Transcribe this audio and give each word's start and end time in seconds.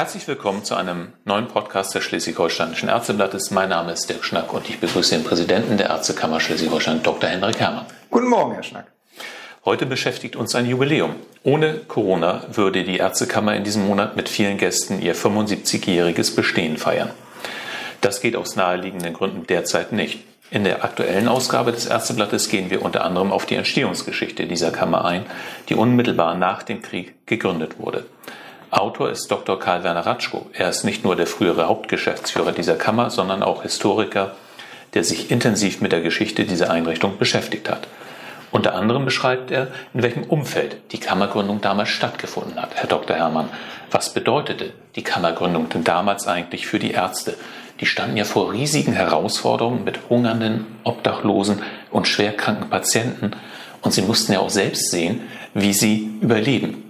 Herzlich 0.00 0.26
willkommen 0.26 0.64
zu 0.64 0.76
einem 0.76 1.12
neuen 1.26 1.46
Podcast 1.46 1.94
des 1.94 2.04
Schleswig-Holsteinischen 2.04 2.88
Ärzteblattes. 2.88 3.50
Mein 3.50 3.68
Name 3.68 3.92
ist 3.92 4.08
Dirk 4.08 4.24
Schnack 4.24 4.50
und 4.54 4.66
ich 4.70 4.80
begrüße 4.80 5.14
den 5.14 5.24
Präsidenten 5.24 5.76
der 5.76 5.90
Ärztekammer 5.90 6.40
Schleswig-Holstein, 6.40 7.02
Dr. 7.02 7.28
Henrik 7.28 7.60
Herrmann. 7.60 7.84
Guten 8.10 8.28
Morgen, 8.28 8.54
Herr 8.54 8.62
Schnack. 8.62 8.86
Heute 9.66 9.84
beschäftigt 9.84 10.36
uns 10.36 10.54
ein 10.54 10.64
Jubiläum. 10.64 11.16
Ohne 11.42 11.74
Corona 11.86 12.44
würde 12.50 12.84
die 12.84 12.96
Ärztekammer 12.96 13.54
in 13.54 13.62
diesem 13.62 13.86
Monat 13.86 14.16
mit 14.16 14.30
vielen 14.30 14.56
Gästen 14.56 15.02
ihr 15.02 15.14
75-jähriges 15.14 16.34
Bestehen 16.34 16.78
feiern. 16.78 17.10
Das 18.00 18.22
geht 18.22 18.36
aus 18.36 18.56
naheliegenden 18.56 19.12
Gründen 19.12 19.46
derzeit 19.46 19.92
nicht. 19.92 20.20
In 20.50 20.64
der 20.64 20.82
aktuellen 20.82 21.28
Ausgabe 21.28 21.72
des 21.72 21.84
Ärzteblattes 21.84 22.48
gehen 22.48 22.70
wir 22.70 22.80
unter 22.80 23.04
anderem 23.04 23.32
auf 23.32 23.44
die 23.44 23.56
Entstehungsgeschichte 23.56 24.46
dieser 24.46 24.70
Kammer 24.70 25.04
ein, 25.04 25.26
die 25.68 25.74
unmittelbar 25.74 26.36
nach 26.36 26.62
dem 26.62 26.80
Krieg 26.80 27.26
gegründet 27.26 27.78
wurde. 27.78 28.06
Autor 28.70 29.10
ist 29.10 29.28
Dr. 29.28 29.58
Karl 29.58 29.82
Werner 29.82 30.06
Ratschko. 30.06 30.46
Er 30.52 30.68
ist 30.68 30.84
nicht 30.84 31.02
nur 31.02 31.16
der 31.16 31.26
frühere 31.26 31.66
Hauptgeschäftsführer 31.66 32.52
dieser 32.52 32.76
Kammer, 32.76 33.10
sondern 33.10 33.42
auch 33.42 33.62
Historiker, 33.62 34.36
der 34.94 35.02
sich 35.02 35.30
intensiv 35.30 35.80
mit 35.80 35.90
der 35.90 36.00
Geschichte 36.00 36.44
dieser 36.44 36.70
Einrichtung 36.70 37.18
beschäftigt 37.18 37.68
hat. 37.68 37.88
Unter 38.52 38.74
anderem 38.74 39.04
beschreibt 39.04 39.50
er, 39.50 39.68
in 39.94 40.02
welchem 40.02 40.24
Umfeld 40.24 40.76
die 40.92 40.98
Kammergründung 40.98 41.60
damals 41.60 41.88
stattgefunden 41.88 42.60
hat. 42.60 42.74
Herr 42.74 42.88
Dr. 42.88 43.16
Herrmann, 43.16 43.48
was 43.90 44.12
bedeutete 44.12 44.72
die 44.96 45.02
Kammergründung 45.02 45.68
denn 45.68 45.84
damals 45.84 46.26
eigentlich 46.26 46.66
für 46.66 46.78
die 46.78 46.92
Ärzte? 46.92 47.34
Die 47.80 47.86
standen 47.86 48.16
ja 48.16 48.24
vor 48.24 48.52
riesigen 48.52 48.92
Herausforderungen 48.92 49.84
mit 49.84 49.98
hungernden, 50.08 50.66
obdachlosen 50.84 51.62
und 51.90 52.06
schwerkranken 52.06 52.68
Patienten 52.70 53.32
und 53.82 53.92
sie 53.92 54.02
mussten 54.02 54.32
ja 54.32 54.40
auch 54.40 54.50
selbst 54.50 54.90
sehen, 54.90 55.22
wie 55.54 55.72
sie 55.72 56.10
überleben. 56.20 56.89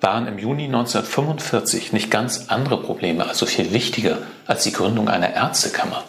Waren 0.00 0.26
im 0.26 0.38
Juni 0.38 0.64
1945 0.64 1.92
nicht 1.92 2.10
ganz 2.10 2.46
andere 2.48 2.82
Probleme, 2.82 3.28
also 3.28 3.44
viel 3.44 3.72
wichtiger 3.72 4.18
als 4.46 4.62
die 4.62 4.72
Gründung 4.72 5.08
einer 5.08 5.34
Ärztekammer? 5.34 6.04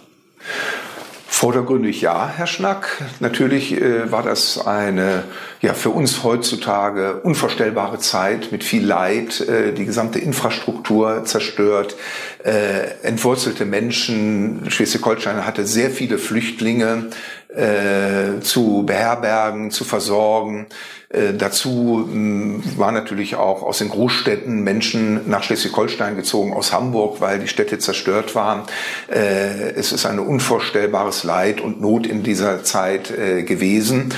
Vordergründig 1.27 2.01
ja, 2.01 2.29
Herr 2.29 2.45
Schnack. 2.45 3.01
Natürlich 3.19 3.73
äh, 3.73 4.11
war 4.11 4.21
das 4.21 4.65
eine 4.65 5.23
ja 5.61 5.73
für 5.73 5.89
uns 5.89 6.23
heutzutage 6.23 7.21
unvorstellbare 7.21 7.97
Zeit 7.97 8.51
mit 8.51 8.63
viel 8.63 8.85
Leid, 8.85 9.41
äh, 9.41 9.73
die 9.73 9.85
gesamte 9.85 10.19
Infrastruktur 10.19 11.25
zerstört, 11.25 11.95
äh, 12.43 12.91
entwurzelte 13.01 13.65
Menschen. 13.65 14.69
Schleswig-Holstein 14.69 15.45
hatte 15.45 15.65
sehr 15.65 15.89
viele 15.89 16.17
Flüchtlinge 16.19 17.07
äh, 17.47 18.39
zu 18.41 18.83
beherbergen, 18.85 19.71
zu 19.71 19.83
versorgen. 19.83 20.67
Äh, 21.11 21.33
dazu 21.33 22.07
mh, 22.09 22.77
war 22.77 22.91
natürlich 22.91 23.35
auch 23.35 23.63
aus 23.63 23.79
den 23.79 23.89
Großstädten 23.89 24.63
Menschen 24.63 25.29
nach 25.29 25.43
Schleswig-Holstein 25.43 26.15
gezogen, 26.15 26.53
aus 26.53 26.71
Hamburg, 26.71 27.19
weil 27.19 27.39
die 27.39 27.47
Städte 27.47 27.79
zerstört 27.79 28.33
waren. 28.33 28.61
Äh, 29.09 29.71
es 29.71 29.91
ist 29.91 30.05
ein 30.05 30.19
unvorstellbares 30.19 31.23
Leid 31.23 31.59
und 31.59 31.81
Not 31.81 32.07
in 32.07 32.23
dieser 32.23 32.63
Zeit 32.63 33.11
äh, 33.11 33.43
gewesen. 33.43 34.13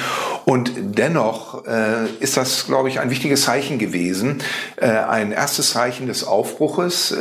Und 0.46 0.72
dennoch 0.76 1.66
äh, 1.66 2.06
ist 2.20 2.38
das, 2.38 2.68
glaube 2.68 2.90
ich, 2.90 3.00
ein 3.00 3.10
wichtiges 3.10 3.44
Zeichen 3.44 3.80
gewesen, 3.80 4.40
äh, 4.76 4.88
ein 4.88 5.32
erstes 5.32 5.72
Zeichen 5.72 6.08
des 6.08 6.24
Aufbruches, 6.26 7.16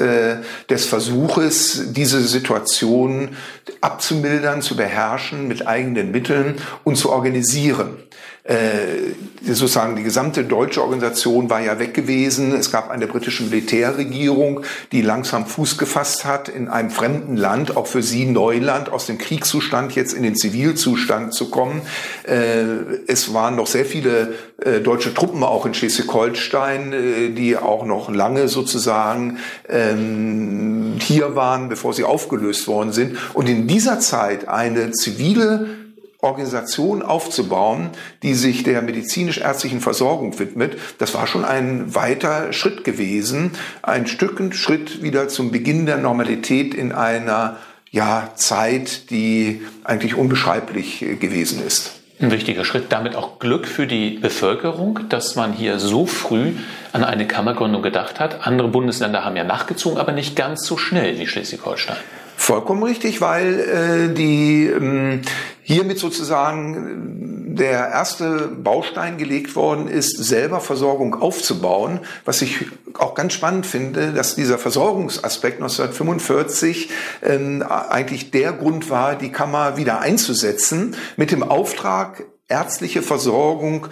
des 0.68 0.86
Versuches, 0.86 1.92
diese 1.92 2.20
Situation 2.22 3.36
abzumildern, 3.80 4.62
zu 4.62 4.76
beherrschen 4.76 5.48
mit 5.48 5.66
eigenen 5.66 6.10
Mitteln 6.10 6.56
und 6.84 6.96
zu 6.96 7.10
organisieren 7.10 7.98
äh, 8.44 9.14
sozusagen 9.44 9.94
die 9.94 10.02
gesamte 10.02 10.42
deutsche 10.42 10.82
Organisation 10.82 11.48
war 11.48 11.60
ja 11.60 11.78
weg 11.78 11.94
gewesen. 11.94 12.52
Es 12.54 12.72
gab 12.72 12.90
eine 12.90 13.06
britische 13.06 13.44
Militärregierung, 13.44 14.62
die 14.90 15.00
langsam 15.00 15.46
Fuß 15.46 15.78
gefasst 15.78 16.24
hat 16.24 16.48
in 16.48 16.66
einem 16.66 16.90
fremden 16.90 17.36
Land, 17.36 17.76
auch 17.76 17.86
für 17.86 18.02
sie 18.02 18.24
Neuland, 18.24 18.90
aus 18.90 19.06
dem 19.06 19.18
Kriegszustand 19.18 19.94
jetzt 19.94 20.12
in 20.12 20.24
den 20.24 20.34
Zivilzustand 20.34 21.34
zu 21.34 21.50
kommen. 21.50 21.82
Äh, 22.24 22.64
es 23.06 23.32
waren 23.32 23.54
noch 23.54 23.68
sehr 23.68 23.84
viele 23.84 24.34
äh, 24.64 24.80
deutsche 24.80 25.14
Truppen 25.14 25.44
auch 25.44 25.64
in 25.64 25.74
Schleswig-Holstein, 25.74 26.92
äh, 26.92 27.28
die 27.30 27.56
auch 27.56 27.84
noch 27.84 28.10
lange 28.10 28.48
sozusagen 28.48 29.38
ähm, 29.68 30.94
hier 30.98 31.36
waren, 31.36 31.68
bevor 31.68 31.94
sie 31.94 32.02
aufgelöst 32.02 32.66
worden 32.66 32.92
sind. 32.92 33.18
Und 33.34 33.48
in 33.48 33.68
dieser 33.68 34.00
Zeit 34.00 34.48
eine 34.48 34.90
zivile 34.90 35.81
Organisation 36.22 37.02
aufzubauen, 37.02 37.90
die 38.22 38.34
sich 38.34 38.62
der 38.62 38.80
medizinisch-ärztlichen 38.80 39.80
Versorgung 39.80 40.38
widmet, 40.38 40.78
das 40.98 41.14
war 41.14 41.26
schon 41.26 41.44
ein 41.44 41.96
weiter 41.96 42.52
Schritt 42.52 42.84
gewesen, 42.84 43.50
ein 43.82 44.06
Stück 44.06 44.40
Schritt 44.54 45.02
wieder 45.02 45.28
zum 45.28 45.50
Beginn 45.50 45.84
der 45.84 45.98
Normalität 45.98 46.74
in 46.74 46.92
einer 46.92 47.56
ja, 47.90 48.30
Zeit, 48.36 49.10
die 49.10 49.62
eigentlich 49.84 50.14
unbeschreiblich 50.14 51.00
gewesen 51.20 51.60
ist. 51.66 51.92
Ein 52.20 52.30
wichtiger 52.30 52.64
Schritt, 52.64 52.92
damit 52.92 53.16
auch 53.16 53.40
Glück 53.40 53.66
für 53.66 53.88
die 53.88 54.10
Bevölkerung, 54.10 55.00
dass 55.08 55.34
man 55.34 55.52
hier 55.52 55.80
so 55.80 56.06
früh 56.06 56.52
an 56.92 57.02
eine 57.02 57.26
Kammergründung 57.26 57.82
gedacht 57.82 58.20
hat. 58.20 58.46
Andere 58.46 58.68
Bundesländer 58.68 59.24
haben 59.24 59.34
ja 59.34 59.42
nachgezogen, 59.42 59.98
aber 59.98 60.12
nicht 60.12 60.36
ganz 60.36 60.64
so 60.64 60.76
schnell 60.76 61.18
wie 61.18 61.26
Schleswig-Holstein. 61.26 61.96
Vollkommen 62.42 62.82
richtig, 62.82 63.20
weil 63.20 63.60
äh, 63.60 64.14
die 64.14 64.66
ähm, 64.66 65.20
hiermit 65.62 66.00
sozusagen 66.00 67.52
äh, 67.52 67.56
der 67.56 67.88
erste 67.90 68.48
Baustein 68.48 69.16
gelegt 69.16 69.54
worden 69.54 69.86
ist, 69.86 70.16
selber 70.16 70.58
Versorgung 70.58 71.14
aufzubauen. 71.14 72.00
Was 72.24 72.42
ich 72.42 72.66
auch 72.94 73.14
ganz 73.14 73.34
spannend 73.34 73.64
finde, 73.64 74.12
dass 74.12 74.34
dieser 74.34 74.58
Versorgungsaspekt 74.58 75.58
1945 75.58 76.90
ähm, 77.22 77.62
eigentlich 77.62 78.32
der 78.32 78.52
Grund 78.54 78.90
war, 78.90 79.14
die 79.14 79.30
Kammer 79.30 79.76
wieder 79.76 80.00
einzusetzen, 80.00 80.96
mit 81.16 81.30
dem 81.30 81.44
Auftrag, 81.44 82.24
ärztliche 82.48 83.02
Versorgung 83.02 83.86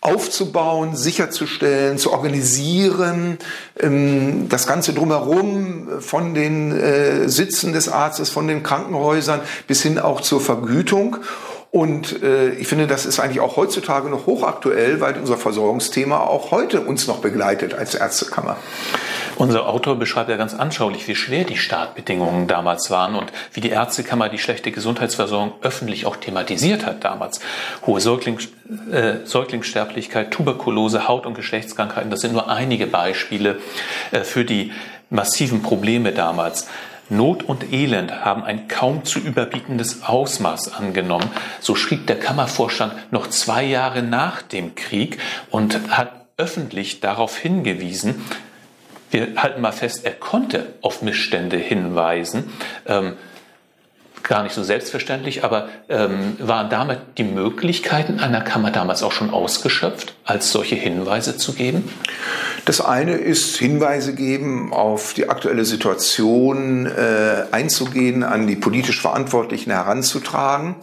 aufzubauen, 0.00 0.94
sicherzustellen, 0.94 1.98
zu 1.98 2.12
organisieren, 2.12 3.38
ähm, 3.80 4.48
das 4.48 4.66
Ganze 4.66 4.92
drumherum 4.92 6.00
von 6.00 6.34
den 6.34 6.72
äh, 6.72 7.28
Sitzen 7.28 7.72
des 7.72 7.88
Arztes, 7.88 8.30
von 8.30 8.46
den 8.46 8.62
Krankenhäusern 8.62 9.40
bis 9.66 9.82
hin 9.82 9.98
auch 9.98 10.20
zur 10.20 10.40
Vergütung. 10.40 11.16
Und 11.70 12.22
äh, 12.22 12.50
ich 12.50 12.68
finde, 12.68 12.86
das 12.86 13.06
ist 13.06 13.18
eigentlich 13.18 13.40
auch 13.40 13.56
heutzutage 13.56 14.08
noch 14.08 14.26
hochaktuell, 14.26 15.00
weil 15.00 15.18
unser 15.18 15.36
Versorgungsthema 15.36 16.18
auch 16.18 16.50
heute 16.50 16.80
uns 16.80 17.06
noch 17.06 17.18
begleitet 17.18 17.74
als 17.74 17.94
Ärztekammer. 17.94 18.56
Unser 19.38 19.68
Autor 19.68 19.94
beschreibt 19.94 20.28
ja 20.30 20.36
ganz 20.36 20.52
anschaulich, 20.52 21.06
wie 21.06 21.14
schwer 21.14 21.44
die 21.44 21.56
Startbedingungen 21.56 22.48
damals 22.48 22.90
waren 22.90 23.14
und 23.14 23.32
wie 23.52 23.60
die 23.60 23.70
Ärztekammer 23.70 24.28
die 24.28 24.38
schlechte 24.38 24.72
Gesundheitsversorgung 24.72 25.52
öffentlich 25.62 26.06
auch 26.06 26.16
thematisiert 26.16 26.84
hat 26.84 27.04
damals. 27.04 27.38
Hohe 27.86 28.00
Säugling, 28.00 28.40
äh, 28.90 29.24
Säuglingssterblichkeit, 29.24 30.32
Tuberkulose, 30.32 31.06
Haut- 31.06 31.24
und 31.24 31.34
Geschlechtskrankheiten, 31.34 32.10
das 32.10 32.20
sind 32.20 32.32
nur 32.32 32.50
einige 32.50 32.88
Beispiele 32.88 33.60
äh, 34.10 34.24
für 34.24 34.44
die 34.44 34.72
massiven 35.08 35.62
Probleme 35.62 36.10
damals. 36.10 36.66
Not 37.08 37.44
und 37.44 37.72
Elend 37.72 38.24
haben 38.24 38.42
ein 38.42 38.66
kaum 38.66 39.04
zu 39.04 39.20
überbietendes 39.20 40.02
Ausmaß 40.02 40.74
angenommen. 40.74 41.30
So 41.60 41.76
schrieb 41.76 42.08
der 42.08 42.18
Kammervorstand 42.18 43.12
noch 43.12 43.28
zwei 43.28 43.62
Jahre 43.62 44.02
nach 44.02 44.42
dem 44.42 44.74
Krieg 44.74 45.18
und 45.48 45.96
hat 45.96 46.10
öffentlich 46.36 47.00
darauf 47.00 47.38
hingewiesen, 47.38 48.24
wir 49.10 49.36
halten 49.36 49.60
mal 49.60 49.72
fest, 49.72 50.04
er 50.04 50.12
konnte 50.12 50.74
auf 50.82 51.02
Missstände 51.02 51.56
hinweisen. 51.56 52.50
Ähm, 52.86 53.14
gar 54.22 54.42
nicht 54.42 54.54
so 54.54 54.62
selbstverständlich, 54.62 55.42
aber 55.42 55.68
ähm, 55.88 56.36
waren 56.38 56.68
damit 56.68 56.98
die 57.16 57.24
Möglichkeiten 57.24 58.20
einer 58.20 58.42
Kammer 58.42 58.70
damals 58.70 59.02
auch 59.02 59.12
schon 59.12 59.30
ausgeschöpft, 59.30 60.14
als 60.24 60.52
solche 60.52 60.74
Hinweise 60.74 61.36
zu 61.36 61.54
geben? 61.54 61.88
Das 62.66 62.80
eine 62.82 63.12
ist 63.12 63.56
Hinweise 63.56 64.14
geben, 64.14 64.72
auf 64.72 65.14
die 65.14 65.30
aktuelle 65.30 65.64
Situation 65.64 66.86
äh, 66.86 67.44
einzugehen, 67.52 68.22
an 68.22 68.46
die 68.46 68.56
politisch 68.56 69.00
Verantwortlichen 69.00 69.70
heranzutragen. 69.70 70.76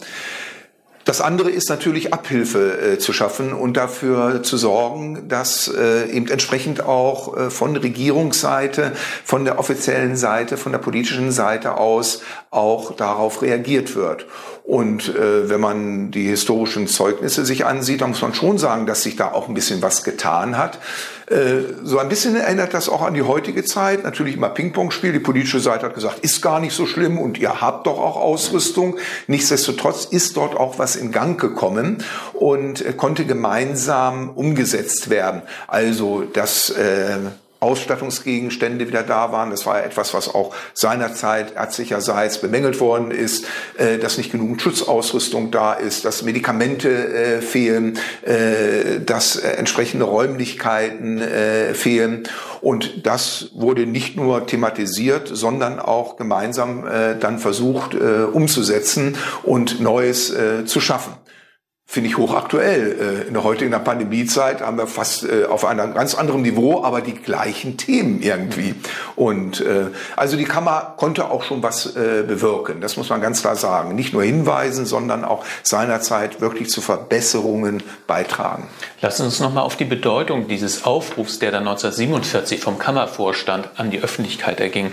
Das 1.06 1.20
andere 1.20 1.50
ist 1.50 1.68
natürlich 1.68 2.12
Abhilfe 2.12 2.80
äh, 2.80 2.98
zu 2.98 3.12
schaffen 3.12 3.52
und 3.52 3.76
dafür 3.76 4.42
zu 4.42 4.56
sorgen, 4.56 5.28
dass 5.28 5.68
äh, 5.68 6.10
eben 6.10 6.26
entsprechend 6.26 6.84
auch 6.84 7.36
äh, 7.36 7.48
von 7.48 7.76
Regierungsseite, 7.76 8.90
von 9.24 9.44
der 9.44 9.60
offiziellen 9.60 10.16
Seite, 10.16 10.56
von 10.56 10.72
der 10.72 10.80
politischen 10.80 11.30
Seite 11.30 11.76
aus 11.76 12.22
auch 12.50 12.96
darauf 12.96 13.40
reagiert 13.40 13.94
wird. 13.94 14.26
Und 14.64 15.14
äh, 15.14 15.48
wenn 15.48 15.60
man 15.60 16.10
die 16.10 16.26
historischen 16.26 16.88
Zeugnisse 16.88 17.46
sich 17.46 17.64
ansieht, 17.64 18.00
dann 18.00 18.10
muss 18.10 18.22
man 18.22 18.34
schon 18.34 18.58
sagen, 18.58 18.86
dass 18.86 19.04
sich 19.04 19.14
da 19.14 19.30
auch 19.30 19.46
ein 19.46 19.54
bisschen 19.54 19.82
was 19.82 20.02
getan 20.02 20.58
hat. 20.58 20.80
Äh, 21.26 21.74
so 21.82 21.98
ein 21.98 22.08
bisschen 22.08 22.36
erinnert 22.36 22.72
das 22.72 22.88
auch 22.88 23.02
an 23.02 23.14
die 23.14 23.22
heutige 23.22 23.64
Zeit. 23.64 24.04
Natürlich 24.04 24.36
immer 24.36 24.48
Ping-Pong-Spiel. 24.48 25.12
Die 25.12 25.18
politische 25.18 25.58
Seite 25.58 25.86
hat 25.86 25.94
gesagt, 25.94 26.20
ist 26.20 26.40
gar 26.40 26.60
nicht 26.60 26.74
so 26.74 26.86
schlimm 26.86 27.18
und 27.18 27.38
ihr 27.38 27.60
habt 27.60 27.86
doch 27.86 27.98
auch 27.98 28.16
Ausrüstung. 28.16 28.96
Nichtsdestotrotz 29.26 30.04
ist 30.04 30.36
dort 30.36 30.56
auch 30.56 30.78
was 30.78 30.94
in 30.94 31.10
Gang 31.10 31.40
gekommen 31.40 32.04
und 32.32 32.84
äh, 32.84 32.92
konnte 32.92 33.24
gemeinsam 33.24 34.30
umgesetzt 34.30 35.10
werden. 35.10 35.42
Also 35.66 36.22
das 36.32 36.70
äh, 36.70 37.16
Ausstattungsgegenstände 37.66 38.86
wieder 38.86 39.02
da 39.02 39.32
waren. 39.32 39.50
Das 39.50 39.66
war 39.66 39.84
etwas, 39.84 40.14
was 40.14 40.32
auch 40.32 40.54
seinerzeit 40.72 41.56
ärztlicherseits 41.56 42.40
bemängelt 42.40 42.78
worden 42.78 43.10
ist, 43.10 43.46
äh, 43.76 43.98
dass 43.98 44.18
nicht 44.18 44.30
genug 44.30 44.60
Schutzausrüstung 44.60 45.50
da 45.50 45.72
ist, 45.72 46.04
dass 46.04 46.22
Medikamente 46.22 46.88
äh, 46.88 47.40
fehlen, 47.40 47.98
äh, 48.22 49.00
dass 49.04 49.34
äh, 49.34 49.48
entsprechende 49.48 50.04
Räumlichkeiten 50.04 51.20
äh, 51.20 51.74
fehlen. 51.74 52.28
Und 52.60 53.04
das 53.04 53.50
wurde 53.54 53.84
nicht 53.84 54.16
nur 54.16 54.46
thematisiert, 54.46 55.28
sondern 55.32 55.80
auch 55.80 56.16
gemeinsam 56.16 56.86
äh, 56.86 57.16
dann 57.18 57.40
versucht 57.40 57.94
umzusetzen 57.96 59.16
und 59.42 59.80
Neues 59.80 60.32
zu 60.66 60.80
schaffen 60.80 61.14
finde 61.88 62.10
ich 62.10 62.18
hochaktuell. 62.18 63.22
Äh, 63.24 63.28
in 63.28 63.34
der 63.34 63.44
heutigen 63.44 63.70
Pandemiezeit 63.70 64.60
haben 64.60 64.76
wir 64.76 64.88
fast 64.88 65.24
äh, 65.24 65.44
auf 65.44 65.64
einem 65.64 65.94
ganz 65.94 66.14
anderen 66.14 66.42
Niveau, 66.42 66.82
aber 66.82 67.00
die 67.00 67.14
gleichen 67.14 67.76
Themen 67.76 68.20
irgendwie. 68.20 68.74
Und 69.14 69.60
äh, 69.60 69.86
also 70.16 70.36
die 70.36 70.44
Kammer 70.44 70.94
konnte 70.96 71.30
auch 71.30 71.44
schon 71.44 71.62
was 71.62 71.94
bewirken. 71.94 72.80
Das 72.80 72.96
muss 72.96 73.08
man 73.08 73.20
ganz 73.20 73.40
klar 73.40 73.56
sagen. 73.56 73.94
Nicht 73.94 74.12
nur 74.12 74.22
hinweisen, 74.22 74.86
sondern 74.86 75.24
auch 75.24 75.44
seinerzeit 75.62 76.40
wirklich 76.40 76.68
zu 76.68 76.80
Verbesserungen 76.80 77.82
beitragen. 78.06 78.68
Lassen 79.00 79.22
Sie 79.22 79.26
uns 79.26 79.40
nochmal 79.40 79.62
auf 79.62 79.76
die 79.76 79.84
Bedeutung 79.84 80.48
dieses 80.48 80.84
Aufrufs, 80.84 81.38
der 81.38 81.52
dann 81.52 81.66
1947 81.68 82.60
vom 82.60 82.78
Kammervorstand 82.78 83.70
an 83.76 83.90
die 83.90 84.00
Öffentlichkeit 84.00 84.60
erging, 84.60 84.92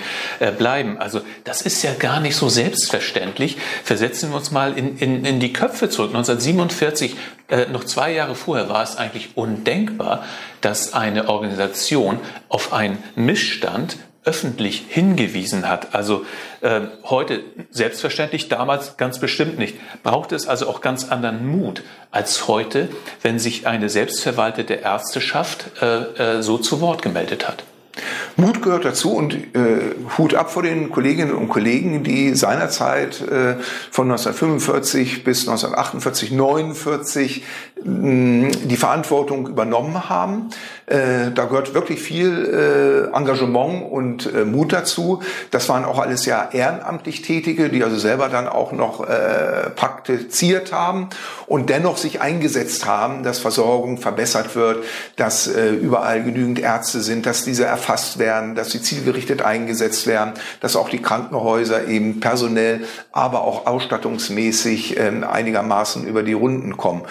bleiben. 0.57 0.98
Also 0.98 1.22
das 1.44 1.62
ist 1.62 1.81
ja 1.84 1.94
gar 1.94 2.19
nicht 2.19 2.36
so 2.36 2.50
selbstverständlich. 2.50 3.57
Versetzen 3.84 4.30
wir 4.30 4.38
uns 4.38 4.51
mal 4.51 4.78
in, 4.78 4.98
in, 4.98 5.25
in 5.25 5.39
die 5.39 5.54
Köpfe 5.54 5.89
zurück. 5.89 6.10
1947 6.10 6.83
1940, 6.84 7.16
äh, 7.50 7.72
noch 7.72 7.84
zwei 7.84 8.12
Jahre 8.12 8.36
vorher, 8.36 8.70
war 8.70 8.84
es 8.84 8.98
eigentlich 8.98 9.36
undenkbar, 9.36 10.24
dass 10.62 10.94
eine 10.94 11.30
Organisation 11.30 12.20
auf 12.50 12.74
einen 12.74 12.98
Missstand 13.16 13.98
öffentlich 14.26 14.86
hingewiesen 14.88 15.68
hat. 15.68 15.94
Also 15.94 16.26
äh, 16.62 16.82
heute 17.04 17.44
selbstverständlich, 17.72 18.48
damals 18.48 18.98
ganz 18.98 19.20
bestimmt 19.20 19.58
nicht. 19.60 19.76
Braucht 20.02 20.32
es 20.32 20.48
also 20.48 20.68
auch 20.70 20.82
ganz 20.82 21.10
anderen 21.10 21.46
Mut 21.46 21.84
als 22.12 22.48
heute, 22.48 22.90
wenn 23.22 23.40
sich 23.40 23.68
eine 23.68 23.90
selbstverwaltete 23.90 24.76
Ärzteschaft 24.76 25.82
äh, 25.82 26.38
äh, 26.38 26.42
so 26.42 26.58
zu 26.58 26.80
Wort 26.80 27.02
gemeldet 27.02 27.48
hat. 27.48 27.64
Mut 28.36 28.63
gehört 28.63 28.86
dazu 28.86 29.13
und 29.16 29.34
äh, 29.34 29.95
Hut 30.18 30.34
ab 30.34 30.51
vor 30.51 30.63
den 30.63 30.90
Kolleginnen 30.90 31.34
und 31.34 31.50
Kollegen, 31.50 32.04
die 32.04 32.34
seinerzeit 32.34 33.22
äh, 33.22 33.56
von 33.92 34.10
1945 34.12 35.24
bis 35.24 35.48
1948, 35.48 36.31
49 36.31 37.44
mh, 37.73 37.73
die 37.86 38.78
Verantwortung 38.78 39.48
übernommen 39.48 40.10
haben. 40.10 40.50
Äh, 40.86 41.32
da 41.34 41.46
gehört 41.46 41.74
wirklich 41.74 42.02
viel 42.02 43.10
äh, 43.12 43.16
Engagement 43.16 43.92
und 43.92 44.34
äh, 44.34 44.46
Mut 44.46 44.74
dazu. 44.74 45.22
Das 45.52 45.70
waren 45.70 45.86
auch 45.86 46.00
alles 46.00 46.26
ja 46.26 46.50
ehrenamtlich 46.52 47.22
Tätige, 47.22 47.70
die 47.70 47.84
also 47.84 47.98
selber 47.98 48.30
dann 48.30 48.48
auch 48.48 48.72
noch 48.72 49.06
praktiziert 49.76 50.72
haben 50.72 51.10
und 51.48 51.70
dennoch 51.70 51.98
sich 51.98 52.22
eingesetzt 52.22 52.86
haben, 52.86 53.24
dass 53.24 53.40
Versorgung 53.40 53.98
verbessert 53.98 54.56
wird, 54.56 54.84
dass 55.16 55.48
überall 55.48 56.24
genügend 56.24 56.60
Ärzte 56.60 57.02
sind, 57.02 57.26
dass 57.26 57.44
diese 57.44 57.66
erfasst 57.66 58.20
werden, 58.20 58.56
dass 58.56 58.72
sie 58.72 58.82
zielgerichtet 58.82 59.42
eingesetzt 59.42 60.08
werden, 60.08 60.34
dass 60.60 60.76
auch 60.76 60.90
die 60.90 61.02
Krankenhäuser 61.02 61.88
eben 61.88 62.20
personell, 62.20 62.86
aber 63.12 63.42
auch 63.42 63.66
ausstattungsmäßig 63.66 64.98
äh, 64.98 65.12
einigermaßen 65.24 66.06
über 66.06 66.24
die 66.24 66.34
Runden 66.34 66.78
kommen. 66.78 67.04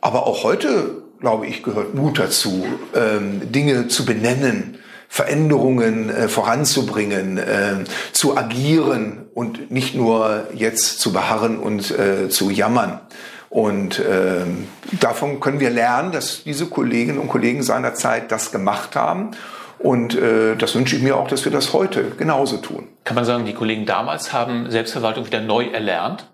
Aber 0.00 0.26
auch 0.26 0.44
heute, 0.44 1.02
glaube 1.20 1.46
ich, 1.46 1.62
gehört 1.62 1.94
Mut 1.94 2.18
dazu, 2.18 2.66
ähm, 2.94 3.52
Dinge 3.52 3.88
zu 3.88 4.04
benennen, 4.04 4.78
Veränderungen 5.08 6.08
äh, 6.08 6.28
voranzubringen, 6.28 7.38
äh, 7.38 7.84
zu 8.12 8.36
agieren 8.36 9.26
und 9.34 9.70
nicht 9.70 9.94
nur 9.94 10.46
jetzt 10.54 11.00
zu 11.00 11.12
beharren 11.12 11.58
und 11.58 11.90
äh, 11.90 12.28
zu 12.28 12.50
jammern. 12.50 13.00
Und 13.48 13.98
äh, 13.98 14.44
davon 15.00 15.40
können 15.40 15.58
wir 15.58 15.70
lernen, 15.70 16.12
dass 16.12 16.44
diese 16.44 16.66
Kolleginnen 16.66 17.18
und 17.18 17.28
Kollegen 17.28 17.64
seinerzeit 17.64 18.30
das 18.30 18.52
gemacht 18.52 18.94
haben. 18.94 19.32
Und 19.80 20.14
äh, 20.14 20.54
das 20.56 20.74
wünsche 20.76 20.94
ich 20.94 21.02
mir 21.02 21.16
auch, 21.16 21.26
dass 21.26 21.44
wir 21.44 21.50
das 21.50 21.72
heute 21.72 22.10
genauso 22.10 22.58
tun. 22.58 22.86
Kann 23.02 23.16
man 23.16 23.24
sagen, 23.24 23.46
die 23.46 23.54
Kollegen 23.54 23.86
damals 23.86 24.32
haben 24.32 24.70
Selbstverwaltung 24.70 25.26
wieder 25.26 25.40
neu 25.40 25.64
erlernt? 25.64 26.28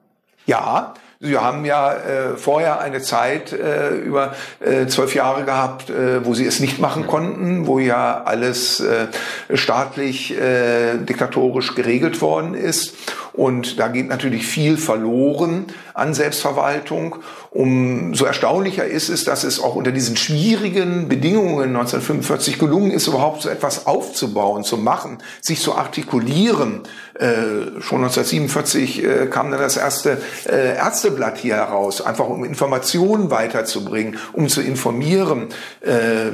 Ja, 0.44 0.94
Sie 1.18 1.38
haben 1.38 1.64
ja 1.64 1.94
äh, 1.94 2.36
vorher 2.36 2.80
eine 2.80 3.00
Zeit 3.00 3.50
äh, 3.52 3.88
über 3.96 4.34
äh, 4.60 4.86
zwölf 4.86 5.14
Jahre 5.14 5.44
gehabt, 5.44 5.88
äh, 5.88 6.24
wo 6.26 6.34
Sie 6.34 6.44
es 6.44 6.60
nicht 6.60 6.78
machen 6.78 7.06
konnten, 7.06 7.66
wo 7.66 7.78
ja 7.78 8.22
alles 8.24 8.80
äh, 8.80 9.06
staatlich 9.54 10.38
äh, 10.38 10.98
diktatorisch 10.98 11.74
geregelt 11.74 12.20
worden 12.20 12.54
ist. 12.54 12.94
Und 13.36 13.78
da 13.78 13.88
geht 13.88 14.08
natürlich 14.08 14.46
viel 14.46 14.78
verloren 14.78 15.66
an 15.92 16.14
Selbstverwaltung. 16.14 17.16
Umso 17.50 18.24
erstaunlicher 18.24 18.86
ist 18.86 19.08
es, 19.08 19.24
dass 19.24 19.44
es 19.44 19.60
auch 19.60 19.76
unter 19.76 19.92
diesen 19.92 20.16
schwierigen 20.16 21.08
Bedingungen 21.08 21.68
1945 21.68 22.58
gelungen 22.58 22.90
ist, 22.90 23.06
überhaupt 23.06 23.42
so 23.42 23.48
etwas 23.48 23.86
aufzubauen, 23.86 24.64
zu 24.64 24.78
machen, 24.78 25.18
sich 25.40 25.60
zu 25.60 25.74
artikulieren. 25.74 26.82
Äh, 27.14 27.80
schon 27.80 28.04
1947 28.04 29.04
äh, 29.04 29.26
kam 29.26 29.50
dann 29.50 29.60
das 29.60 29.78
erste 29.78 30.18
äh, 30.46 30.76
Ärzteblatt 30.76 31.38
hier 31.38 31.54
heraus, 31.54 32.02
einfach 32.02 32.28
um 32.28 32.44
Informationen 32.44 33.30
weiterzubringen, 33.30 34.18
um 34.34 34.48
zu 34.48 34.60
informieren. 34.60 35.48
Äh, 35.80 36.30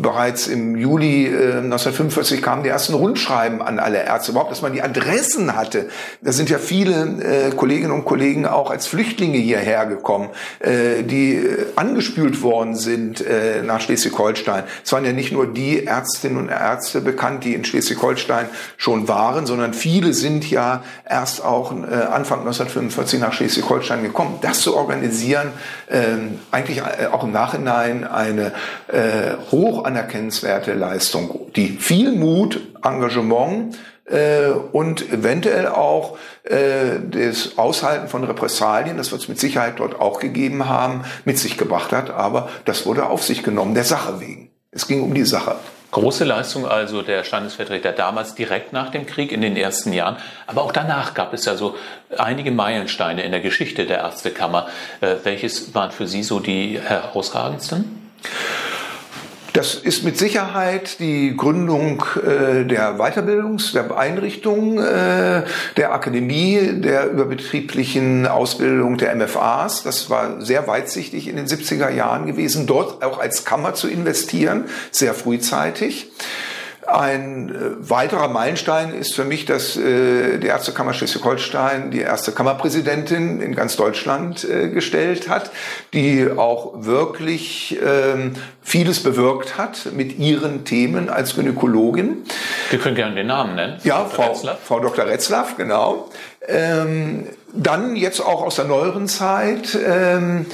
bereits 0.00 0.46
im 0.46 0.76
Juli 0.76 1.26
1945 1.26 2.38
äh, 2.38 2.40
kamen 2.40 2.62
die 2.62 2.68
ersten 2.68 2.94
Rundschreiben 2.94 3.62
an 3.62 3.80
alle 3.80 4.04
Ärzte, 4.04 4.32
überhaupt, 4.32 4.52
dass 4.52 4.62
man 4.62 4.72
die 4.72 4.82
Adressen 4.82 5.56
hatte. 5.56 5.88
Da 6.32 6.36
sind 6.36 6.48
ja 6.48 6.56
viele 6.56 7.50
äh, 7.50 7.50
Kolleginnen 7.54 7.92
und 7.92 8.06
Kollegen 8.06 8.46
auch 8.46 8.70
als 8.70 8.86
Flüchtlinge 8.86 9.36
hierher 9.36 9.84
gekommen, 9.84 10.30
äh, 10.60 11.02
die 11.02 11.34
äh, 11.34 11.66
angespült 11.76 12.40
worden 12.40 12.74
sind 12.74 13.20
äh, 13.20 13.62
nach 13.62 13.82
Schleswig-Holstein. 13.82 14.64
Es 14.82 14.90
waren 14.92 15.04
ja 15.04 15.12
nicht 15.12 15.30
nur 15.30 15.46
die 15.46 15.84
Ärztinnen 15.84 16.38
und 16.38 16.48
Ärzte 16.48 17.02
bekannt, 17.02 17.44
die 17.44 17.52
in 17.52 17.66
Schleswig-Holstein 17.66 18.46
schon 18.78 19.08
waren, 19.08 19.44
sondern 19.44 19.74
viele 19.74 20.14
sind 20.14 20.50
ja 20.50 20.82
erst 21.06 21.44
auch 21.44 21.70
äh, 21.70 21.92
Anfang 21.92 22.38
1945 22.38 23.20
nach 23.20 23.34
Schleswig-Holstein 23.34 24.02
gekommen. 24.02 24.38
Das 24.40 24.62
zu 24.62 24.74
organisieren, 24.74 25.48
äh, 25.88 26.14
eigentlich 26.50 26.80
auch 27.12 27.24
im 27.24 27.32
Nachhinein 27.32 28.04
eine 28.04 28.52
äh, 28.88 29.34
hoch 29.50 29.84
anerkennenswerte 29.84 30.72
Leistung, 30.72 31.52
die 31.56 31.68
viel 31.68 32.12
Mut, 32.12 32.58
Engagement, 32.82 33.76
äh, 34.06 34.50
und 34.72 35.10
eventuell 35.12 35.66
auch 35.68 36.18
äh, 36.44 36.98
das 37.10 37.56
Aushalten 37.58 38.08
von 38.08 38.24
Repressalien, 38.24 38.96
das 38.96 39.12
wird 39.12 39.22
es 39.22 39.28
mit 39.28 39.38
Sicherheit 39.38 39.74
dort 39.78 39.98
auch 40.00 40.20
gegeben 40.20 40.68
haben, 40.68 41.04
mit 41.24 41.38
sich 41.38 41.56
gebracht 41.56 41.92
hat. 41.92 42.10
Aber 42.10 42.48
das 42.64 42.86
wurde 42.86 43.06
auf 43.06 43.22
sich 43.22 43.42
genommen, 43.42 43.74
der 43.74 43.84
Sache 43.84 44.20
wegen. 44.20 44.50
Es 44.70 44.88
ging 44.88 45.02
um 45.02 45.14
die 45.14 45.24
Sache. 45.24 45.56
Große 45.92 46.24
Leistung 46.24 46.66
also 46.66 47.02
der 47.02 47.22
Standesvertreter 47.22 47.92
damals 47.92 48.34
direkt 48.34 48.72
nach 48.72 48.90
dem 48.90 49.04
Krieg 49.04 49.30
in 49.30 49.42
den 49.42 49.58
ersten 49.58 49.92
Jahren. 49.92 50.16
Aber 50.46 50.62
auch 50.62 50.72
danach 50.72 51.12
gab 51.12 51.34
es 51.34 51.44
ja 51.44 51.54
so 51.54 51.76
einige 52.16 52.50
Meilensteine 52.50 53.22
in 53.22 53.30
der 53.30 53.40
Geschichte 53.40 53.84
der 53.84 53.98
Ärztekammer. 53.98 54.68
Äh, 55.02 55.16
welches 55.24 55.74
waren 55.74 55.90
für 55.90 56.06
Sie 56.06 56.22
so 56.22 56.40
die 56.40 56.80
herausragendsten? 56.80 58.10
Das 59.52 59.74
ist 59.74 60.02
mit 60.02 60.16
Sicherheit 60.16 60.98
die 60.98 61.36
Gründung 61.36 62.02
äh, 62.16 62.64
der 62.64 62.96
Weiterbildungs-, 62.98 63.72
der 63.74 63.94
Einrichtung, 63.94 64.78
äh, 64.78 65.44
der 65.76 65.92
Akademie, 65.92 66.80
der 66.80 67.10
überbetrieblichen 67.10 68.26
Ausbildung 68.26 68.96
der 68.96 69.14
MFAs. 69.14 69.82
Das 69.82 70.08
war 70.08 70.40
sehr 70.40 70.66
weitsichtig 70.66 71.28
in 71.28 71.36
den 71.36 71.46
70er 71.46 71.90
Jahren 71.90 72.24
gewesen, 72.24 72.66
dort 72.66 73.04
auch 73.04 73.20
als 73.20 73.44
Kammer 73.44 73.74
zu 73.74 73.88
investieren, 73.88 74.64
sehr 74.90 75.12
frühzeitig. 75.12 76.10
Ein 76.86 77.50
äh, 77.50 77.88
weiterer 77.90 78.28
Meilenstein 78.28 78.92
ist 78.92 79.14
für 79.14 79.24
mich, 79.24 79.44
dass 79.44 79.76
äh, 79.76 80.38
die 80.38 80.48
Ärztekammer 80.48 80.92
Schleswig-Holstein 80.92 81.90
die 81.92 82.00
erste 82.00 82.32
Kammerpräsidentin 82.32 83.40
in 83.40 83.54
ganz 83.54 83.76
Deutschland 83.76 84.44
äh, 84.44 84.68
gestellt 84.68 85.28
hat, 85.28 85.52
die 85.92 86.28
auch 86.30 86.84
wirklich 86.84 87.78
ähm, 87.84 88.32
vieles 88.62 89.00
bewirkt 89.02 89.58
hat 89.58 89.88
mit 89.94 90.18
ihren 90.18 90.64
Themen 90.64 91.08
als 91.08 91.36
Gynäkologin. 91.36 92.24
Wir 92.72 92.78
können 92.78 92.96
gerne 92.96 93.14
den 93.14 93.26
Namen 93.26 93.54
nennen. 93.54 93.76
Ja, 93.84 94.06
Frau, 94.06 94.34
Frau 94.34 94.80
Dr. 94.80 95.04
Retzlaff, 95.04 95.58
genau. 95.58 96.08
Ähm, 96.48 97.26
dann 97.52 97.96
jetzt 97.96 98.20
auch 98.20 98.42
aus 98.42 98.56
der 98.56 98.64
neueren 98.64 99.06
Zeit 99.08 99.78
ähm, 99.86 100.46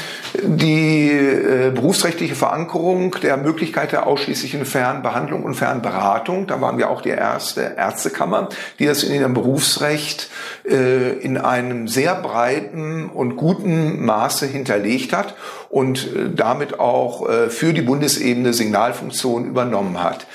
die 0.43 1.11
äh, 1.11 1.71
berufsrechtliche 1.71 2.35
Verankerung 2.35 3.15
der 3.23 3.37
Möglichkeit 3.37 3.93
der 3.93 4.09
ausschließlichen 4.09 4.67
Fernbehandlung 4.67 5.45
und 5.45 5.55
Fernberatung. 5.55 6.49
Da 6.49 6.61
waren 6.61 6.77
wir 6.77 6.91
auch 6.91 7.03
die 7.03 7.11
erste 7.11 7.75
Ärztekammer, 7.77 8.49
die 8.81 8.87
das 8.87 9.05
in 9.05 9.15
ihrem 9.15 9.33
Berufsrecht 9.33 10.29
äh, 10.69 11.13
in 11.21 11.39
einem 11.39 11.87
sehr 11.87 12.17
breiten 12.17 13.09
und 13.09 13.37
guten 13.37 14.05
Maße 14.05 14.47
hinterlegt 14.47 15.13
hat 15.13 15.37
und 15.71 16.05
äh, 16.15 16.31
damit 16.35 16.81
auch 16.81 17.29
äh, 17.29 17.49
für 17.49 17.73
die 17.73 17.83
Bundesebene 17.83 18.53
Signalfunktion 18.53 19.47
übernommen 19.47 20.03
hat. 20.03 20.27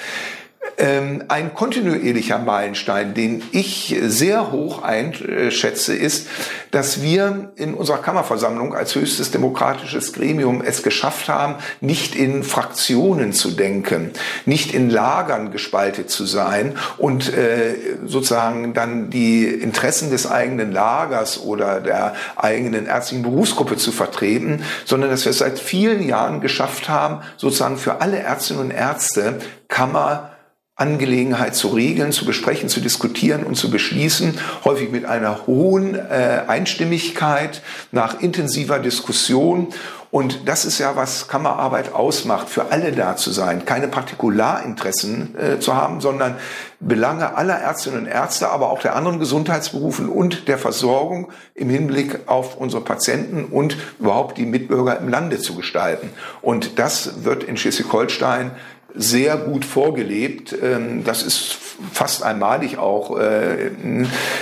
Ähm, 0.78 1.26
ein 1.28 1.54
kontinuierlicher 1.54 2.40
Meilenstein, 2.40 3.14
den 3.14 3.44
ich 3.52 3.96
sehr 4.02 4.52
hoch 4.52 4.82
einschätze, 4.82 5.96
ist, 5.96 6.28
dass 6.72 7.02
wir 7.02 7.52
in 7.56 7.74
unserer 7.74 8.00
Kammerversammlung 8.00 8.74
als 8.74 8.96
höchstes 8.96 9.30
demokratisches 9.30 10.14
Gremium 10.14 10.62
es 10.62 10.82
geschafft 10.82 11.30
haben, 11.30 11.56
nicht 11.80 12.16
in 12.16 12.44
Fraktionen 12.44 13.34
zu 13.34 13.52
denken, 13.52 14.12
nicht 14.46 14.74
in 14.74 14.90
Lagern 14.90 15.52
gespaltet 15.52 16.10
zu 16.10 16.26
sein 16.26 16.76
und 16.98 17.32
äh, 17.34 17.76
sozusagen 18.06 18.74
dann 18.74 19.10
die 19.10 19.46
Interessen 19.46 20.10
des 20.10 20.30
eigenen 20.30 20.72
Lagers 20.72 21.40
oder 21.40 21.82
der 21.82 22.16
eigenen 22.36 22.88
ärztlichen 22.88 23.24
Berufsgruppe 23.24 23.78
zu 23.78 23.92
vertreten, 23.92 24.64
sondern 24.86 25.12
dass 25.12 25.26
wir 25.26 25.30
es 25.30 25.38
seit 25.38 25.60
vielen 25.60 26.08
Jahren 26.08 26.42
geschafft 26.42 26.90
haben, 26.90 27.22
sozusagen 27.38 27.78
für 27.78 28.02
alle 28.02 28.18
Ärztinnen 28.18 28.64
und 28.64 28.72
Ärzte 28.72 29.40
Kammer 29.68 30.33
Angelegenheit 30.76 31.54
zu 31.54 31.68
regeln, 31.68 32.12
zu 32.12 32.26
besprechen, 32.26 32.68
zu 32.68 32.80
diskutieren 32.80 33.44
und 33.44 33.56
zu 33.56 33.70
beschließen, 33.70 34.40
häufig 34.66 34.90
mit 34.90 35.06
einer 35.06 35.46
hohen 35.46 35.94
äh, 35.94 36.42
Einstimmigkeit, 36.48 37.62
nach 37.92 38.22
intensiver 38.22 38.80
Diskussion. 38.80 39.68
Und 40.10 40.48
das 40.48 40.66
ist 40.66 40.80
ja, 40.80 40.96
was 40.96 41.28
Kammerarbeit 41.28 41.94
ausmacht, 41.94 42.50
für 42.50 42.72
alle 42.72 42.92
da 42.92 43.16
zu 43.16 43.32
sein, 43.32 43.66
keine 43.66 43.88
Partikularinteressen 43.88 45.36
äh, 45.38 45.60
zu 45.60 45.76
haben, 45.76 46.02
sondern 46.02 46.38
Belange 46.80 47.36
aller 47.36 47.60
Ärztinnen 47.60 48.00
und 48.00 48.06
Ärzte, 48.08 48.50
aber 48.50 48.72
auch 48.72 48.82
der 48.82 48.96
anderen 48.96 49.20
Gesundheitsberufen 49.20 50.10
und 50.10 50.48
der 50.48 50.58
Versorgung 50.58 51.32
im 51.54 51.70
Hinblick 51.70 52.28
auf 52.28 52.58
unsere 52.58 52.84
Patienten 52.84 53.46
und 53.46 53.78
überhaupt 54.00 54.40
die 54.40 54.48
Mitbürger 54.48 54.98
im 54.98 55.08
Lande 55.08 55.38
zu 55.38 55.56
gestalten. 55.56 56.10
Und 56.42 56.80
das 56.80 57.24
wird 57.24 57.44
in 57.44 57.58
Schleswig-Holstein 57.58 58.52
sehr 58.96 59.38
gut 59.38 59.66
vorgelebt. 59.66 60.56
Ähm, 60.62 61.04
das 61.04 61.24
ist 61.24 61.58
fast 61.92 62.24
einmalig 62.24 62.78
auch 62.78 63.18
äh, 63.18 63.68
äh, 63.68 63.70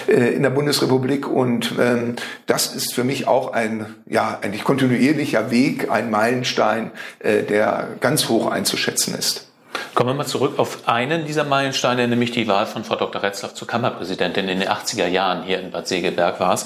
in 0.08 0.44
der 0.44 0.50
Bundesrepublik 0.50 1.28
und 1.28 1.74
ähm, 1.80 2.16
das 2.46 2.76
ist 2.76 2.94
für 2.94 3.04
mich 3.04 3.28
auch 3.28 3.54
ein 3.54 3.96
ja 4.06 4.40
eigentlich 4.42 4.64
kontinuierlicher 4.64 5.52
Weg, 5.52 5.90
ein 5.90 6.12
Meilenstein, 6.12 6.92
äh, 7.20 7.44
der 7.44 7.90
ganz 8.00 8.30
hoch 8.30 8.52
einzuschätzen 8.52 9.16
ist. 9.16 9.48
Kommen 9.96 10.10
wir 10.10 10.14
mal 10.14 10.26
zurück 10.26 10.60
auf 10.60 10.88
einen 10.88 11.26
dieser 11.26 11.44
Meilensteine, 11.44 12.08
nämlich 12.08 12.32
die 12.32 12.48
Wahl 12.48 12.66
von 12.66 12.84
Frau 12.84 12.96
Dr. 12.96 13.24
Retzlaff 13.24 13.54
zur 13.54 13.68
Kammerpräsidentin 13.68 14.48
in 14.48 14.60
den 14.60 14.70
80er 14.70 15.08
Jahren 15.08 15.44
hier 15.44 15.60
in 15.60 15.72
Bad 15.72 15.88
Segeberg 15.88 16.40
war 16.40 16.54
es. 16.54 16.66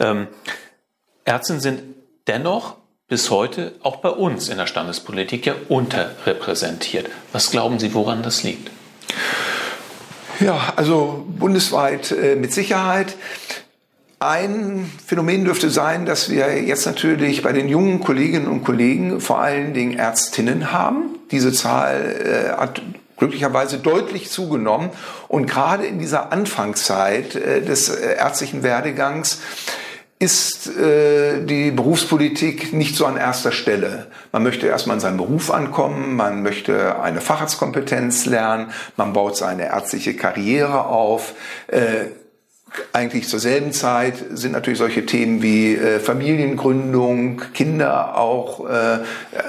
Ähm, 0.00 0.28
Ärzte 1.24 1.60
sind 1.60 1.82
dennoch 2.26 2.76
bis 3.10 3.28
heute 3.28 3.72
auch 3.82 3.96
bei 3.96 4.08
uns 4.08 4.48
in 4.48 4.56
der 4.56 4.68
Standespolitik 4.68 5.44
ja 5.44 5.54
unterrepräsentiert. 5.68 7.10
Was 7.32 7.50
glauben 7.50 7.80
Sie, 7.80 7.92
woran 7.92 8.22
das 8.22 8.44
liegt? 8.44 8.70
Ja, 10.38 10.72
also 10.76 11.26
bundesweit 11.28 12.12
äh, 12.12 12.36
mit 12.36 12.52
Sicherheit. 12.54 13.16
Ein 14.20 14.90
Phänomen 15.04 15.44
dürfte 15.44 15.70
sein, 15.70 16.06
dass 16.06 16.30
wir 16.30 16.62
jetzt 16.62 16.86
natürlich 16.86 17.42
bei 17.42 17.52
den 17.52 17.68
jungen 17.68 18.00
Kolleginnen 18.00 18.46
und 18.46 18.64
Kollegen 18.64 19.20
vor 19.20 19.40
allen 19.40 19.74
Dingen 19.74 19.98
Ärztinnen 19.98 20.72
haben. 20.72 21.18
Diese 21.32 21.52
Zahl 21.52 22.52
äh, 22.54 22.60
hat 22.60 22.80
glücklicherweise 23.16 23.78
deutlich 23.78 24.30
zugenommen. 24.30 24.90
Und 25.26 25.46
gerade 25.46 25.84
in 25.84 25.98
dieser 25.98 26.32
Anfangszeit 26.32 27.34
äh, 27.34 27.60
des 27.60 27.88
äh, 27.88 28.14
ärztlichen 28.14 28.62
Werdegangs 28.62 29.40
ist 30.20 30.68
äh, 30.76 31.44
die 31.46 31.70
Berufspolitik 31.70 32.74
nicht 32.74 32.94
so 32.94 33.06
an 33.06 33.16
erster 33.16 33.52
Stelle. 33.52 34.08
Man 34.32 34.42
möchte 34.42 34.66
erstmal 34.66 34.96
in 34.96 35.00
seinem 35.00 35.16
Beruf 35.16 35.50
ankommen, 35.50 36.14
man 36.14 36.42
möchte 36.42 37.00
eine 37.00 37.22
Facharztkompetenz 37.22 38.26
lernen, 38.26 38.70
man 38.98 39.14
baut 39.14 39.38
seine 39.38 39.68
ärztliche 39.68 40.14
Karriere 40.14 40.84
auf. 40.84 41.32
Äh, 41.68 42.08
eigentlich 42.92 43.28
zur 43.28 43.40
selben 43.40 43.72
Zeit 43.72 44.14
sind 44.30 44.52
natürlich 44.52 44.78
solche 44.78 45.06
Themen 45.06 45.42
wie 45.42 45.74
äh, 45.74 45.98
Familiengründung, 45.98 47.40
Kinder 47.54 48.18
auch 48.18 48.68
äh, 48.68 48.98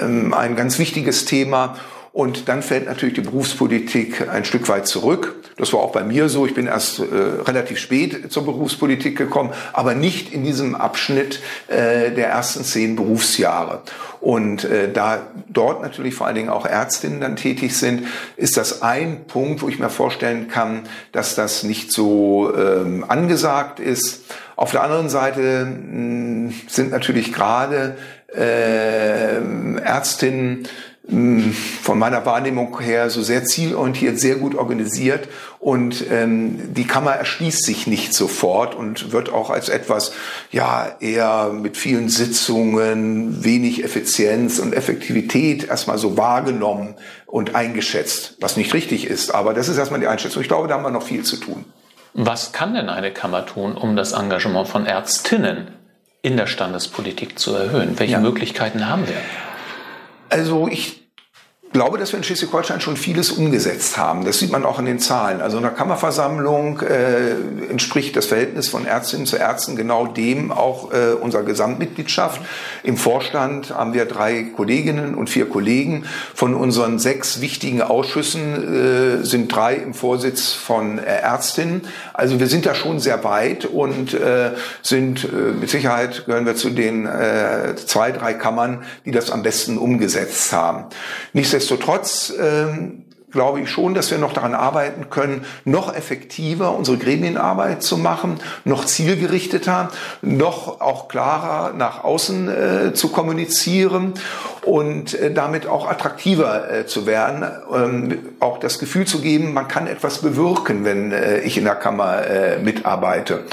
ähm, 0.02 0.34
ein 0.34 0.56
ganz 0.56 0.80
wichtiges 0.80 1.26
Thema. 1.26 1.76
Und 2.14 2.50
dann 2.50 2.62
fällt 2.62 2.88
natürlich 2.88 3.16
die 3.16 3.22
Berufspolitik 3.22 4.28
ein 4.30 4.44
Stück 4.44 4.68
weit 4.68 4.86
zurück. 4.86 5.36
Das 5.56 5.72
war 5.72 5.80
auch 5.80 5.94
bei 5.94 6.04
mir 6.04 6.28
so. 6.28 6.46
Ich 6.46 6.54
bin 6.54 6.68
erst 6.68 7.00
äh, 7.00 7.04
relativ 7.04 7.78
spät 7.78 8.32
zur 8.32 8.44
Berufspolitik 8.44 9.18
gekommen, 9.18 9.52
aber 9.72 9.96
nicht 9.96 10.34
in 10.34 10.44
diesem 10.44 10.76
Abschnitt 10.76 11.40
äh, 11.68 12.12
der 12.12 12.28
ersten 12.28 12.66
zehn 12.66 12.98
Berufsjahre. 12.98 13.82
Und 14.20 14.66
äh, 14.66 14.92
da 14.92 15.28
dort 15.48 15.82
natürlich 15.82 16.14
vor 16.14 16.28
allen 16.28 16.36
Dingen 16.36 16.50
auch 16.50 16.66
Ärztinnen 16.66 17.22
dann 17.22 17.38
tätig 17.38 17.78
sind, 17.78 18.06
ist 18.36 18.58
das 18.58 18.82
ein 18.82 19.26
Punkt, 19.26 19.62
wo 19.62 19.70
ich 19.70 19.80
mir 19.80 19.90
vorstellen 19.90 20.50
kann, 20.50 20.82
dass 21.14 21.36
das 21.36 21.64
nicht 21.64 21.94
so 21.94 22.54
ähm, 22.56 23.06
angesagt 23.08 23.80
ist. 23.80 24.26
Auf 24.58 24.72
der 24.72 24.84
anderen 24.84 25.10
Seite 25.10 25.66
mh, 25.66 26.54
sind 26.68 26.92
natürlich 26.92 27.32
gerade 27.32 27.96
äh, 28.36 29.38
Ärztinnen 29.82 30.68
von 31.12 32.00
meiner 32.00 32.26
Wahrnehmung 32.26 32.80
her 32.80 33.10
so 33.10 33.22
sehr 33.22 33.44
zielorientiert, 33.44 34.18
sehr 34.18 34.36
gut 34.36 34.56
organisiert 34.56 35.28
und 35.60 36.06
ähm, 36.10 36.74
die 36.74 36.88
Kammer 36.88 37.12
erschließt 37.12 37.66
sich 37.66 37.86
nicht 37.86 38.14
sofort 38.14 38.76
und 38.76 39.12
wird 39.12 39.30
auch 39.30 39.50
als 39.50 39.68
etwas 39.68 40.14
ja 40.52 40.96
eher 41.02 41.52
mit 41.52 41.76
vielen 41.76 42.08
Sitzungen, 42.08 43.44
wenig 43.44 43.84
Effizienz 43.84 44.60
und 44.60 44.74
Effektivität 44.74 45.68
erstmal 45.68 45.98
so 45.98 46.16
wahrgenommen 46.16 46.96
und 47.26 47.56
eingeschätzt, 47.56 48.38
was 48.40 48.56
nicht 48.56 48.74
richtig 48.74 49.06
ist, 49.06 49.36
aber 49.36 49.54
das 49.54 49.68
ist 49.68 49.78
erstmal 49.78 50.00
die 50.00 50.08
Einschätzung. 50.08 50.42
Ich 50.42 50.48
glaube, 50.48 50.70
da 50.70 50.76
haben 50.76 50.84
wir 50.84 50.92
noch 50.92 51.04
viel 51.04 51.24
zu 51.24 51.36
tun. 51.36 51.66
Was 52.14 52.54
kann 52.54 52.74
denn 52.74 52.88
eine 52.88 53.12
Kammer 53.12 53.46
tun, 53.46 53.76
um 53.76 53.98
das 53.98 54.14
Engagement 54.14 54.70
von 54.70 54.86
Ärztinnen 54.86 55.72
in 56.22 56.38
der 56.38 56.48
Standespolitik 56.48 57.38
zu 57.38 57.54
erhöhen? 57.54 58.00
Welche 58.00 58.14
ja. 58.14 58.20
Möglichkeiten 58.20 58.88
haben 58.88 59.08
wir? 59.08 59.18
Also 60.30 60.70
ich 60.70 61.01
glaube, 61.74 61.98
dass 61.98 62.12
wir 62.12 62.18
in 62.18 62.24
Schleswig-Holstein 62.24 62.82
schon 62.82 62.98
vieles 62.98 63.32
umgesetzt 63.32 63.98
haben. 63.98 64.26
Das 64.26 64.40
sieht 64.40 64.52
man 64.52 64.66
auch 64.66 64.80
in 64.80 64.86
den 64.86 65.00
Zahlen. 65.00 65.42
Also 65.42 65.58
in 65.58 65.64
der 65.64 65.72
Kammerversammlung 65.72 66.82
äh, 66.82 67.32
entspricht 67.70 68.16
das 68.16 68.26
Verhältnis 68.26 68.68
von 68.68 68.86
Ärztinnen 68.86 69.26
zu 69.26 69.38
Ärzten 69.38 69.76
genau 69.76 70.08
dem 70.08 70.52
auch 70.52 70.92
äh, 70.92 71.14
unserer 71.14 71.44
Gesamtmitgliedschaft. 71.44 72.42
Im 72.84 72.98
Vorstand 72.98 73.72
haben 73.72 73.94
wir 73.94 74.06
drei 74.06 74.44
Kolleginnen 74.56 75.16
und 75.16 75.30
vier 75.30 75.48
Kollegen. 75.48 76.06
Von 76.34 76.56
unseren 76.56 77.00
sechs 77.00 77.42
wichtigen 77.42 77.82
Ausschüssen 77.82 79.22
äh, 79.22 79.26
sind 79.26 79.54
drei 79.54 79.76
im 79.76 79.94
Vorsitz 79.94 80.52
von 80.52 81.00
äh, 81.00 81.04
Ärztinnen. 81.04 81.82
Also 82.22 82.40
wir 82.40 82.46
sind 82.46 82.68
da 82.68 82.76
schon 82.76 83.00
sehr 83.00 83.24
weit 83.24 83.66
und 83.66 84.14
äh, 84.14 84.52
sind 84.84 85.24
äh, 85.24 85.54
mit 85.60 85.72
Sicherheit 85.72 86.28
gehören 86.28 86.46
wir 86.46 86.56
zu 86.56 86.70
den 86.70 87.08
äh, 87.08 87.76
zwei, 87.76 88.12
drei 88.12 88.36
Kammern, 88.36 88.84
die 89.06 89.12
das 89.12 89.32
am 89.32 89.42
besten 89.42 89.80
umgesetzt 89.80 90.54
haben. 90.54 90.86
Nichtsdestotrotz 91.34 92.32
ähm, 92.40 93.06
glaube 93.32 93.62
ich 93.62 93.70
schon, 93.70 93.94
dass 93.94 94.12
wir 94.12 94.18
noch 94.18 94.34
daran 94.34 94.54
arbeiten 94.54 95.10
können, 95.10 95.46
noch 95.66 95.96
effektiver 95.96 96.76
unsere 96.76 96.98
Gremienarbeit 96.98 97.84
zu 97.84 97.98
machen, 97.98 98.40
noch 98.66 98.86
zielgerichteter, 98.86 99.90
noch 100.22 100.82
auch 100.82 101.08
klarer 101.08 101.74
nach 101.74 102.04
außen 102.04 102.50
äh, 102.50 102.94
zu 102.94 103.10
kommunizieren 103.10 104.14
und 104.64 105.14
äh, 105.14 105.34
damit 105.34 105.68
auch 105.68 105.90
attraktiver 105.90 106.72
äh, 106.72 106.86
zu 106.86 107.06
werden, 107.06 107.46
ähm, 107.74 108.20
auch 108.40 108.60
das 108.60 108.80
Gefühl 108.80 109.06
zu 109.06 109.22
geben, 109.22 109.54
man 109.54 109.68
kann 109.68 109.88
etwas 109.88 110.20
bewirken, 110.20 110.86
wenn 110.86 111.12
äh, 111.12 111.40
ich 111.40 111.58
in 111.58 111.64
der 111.64 111.76
Kammer 111.76 112.26
äh, 112.28 112.60
mitarbeite. 112.60 113.44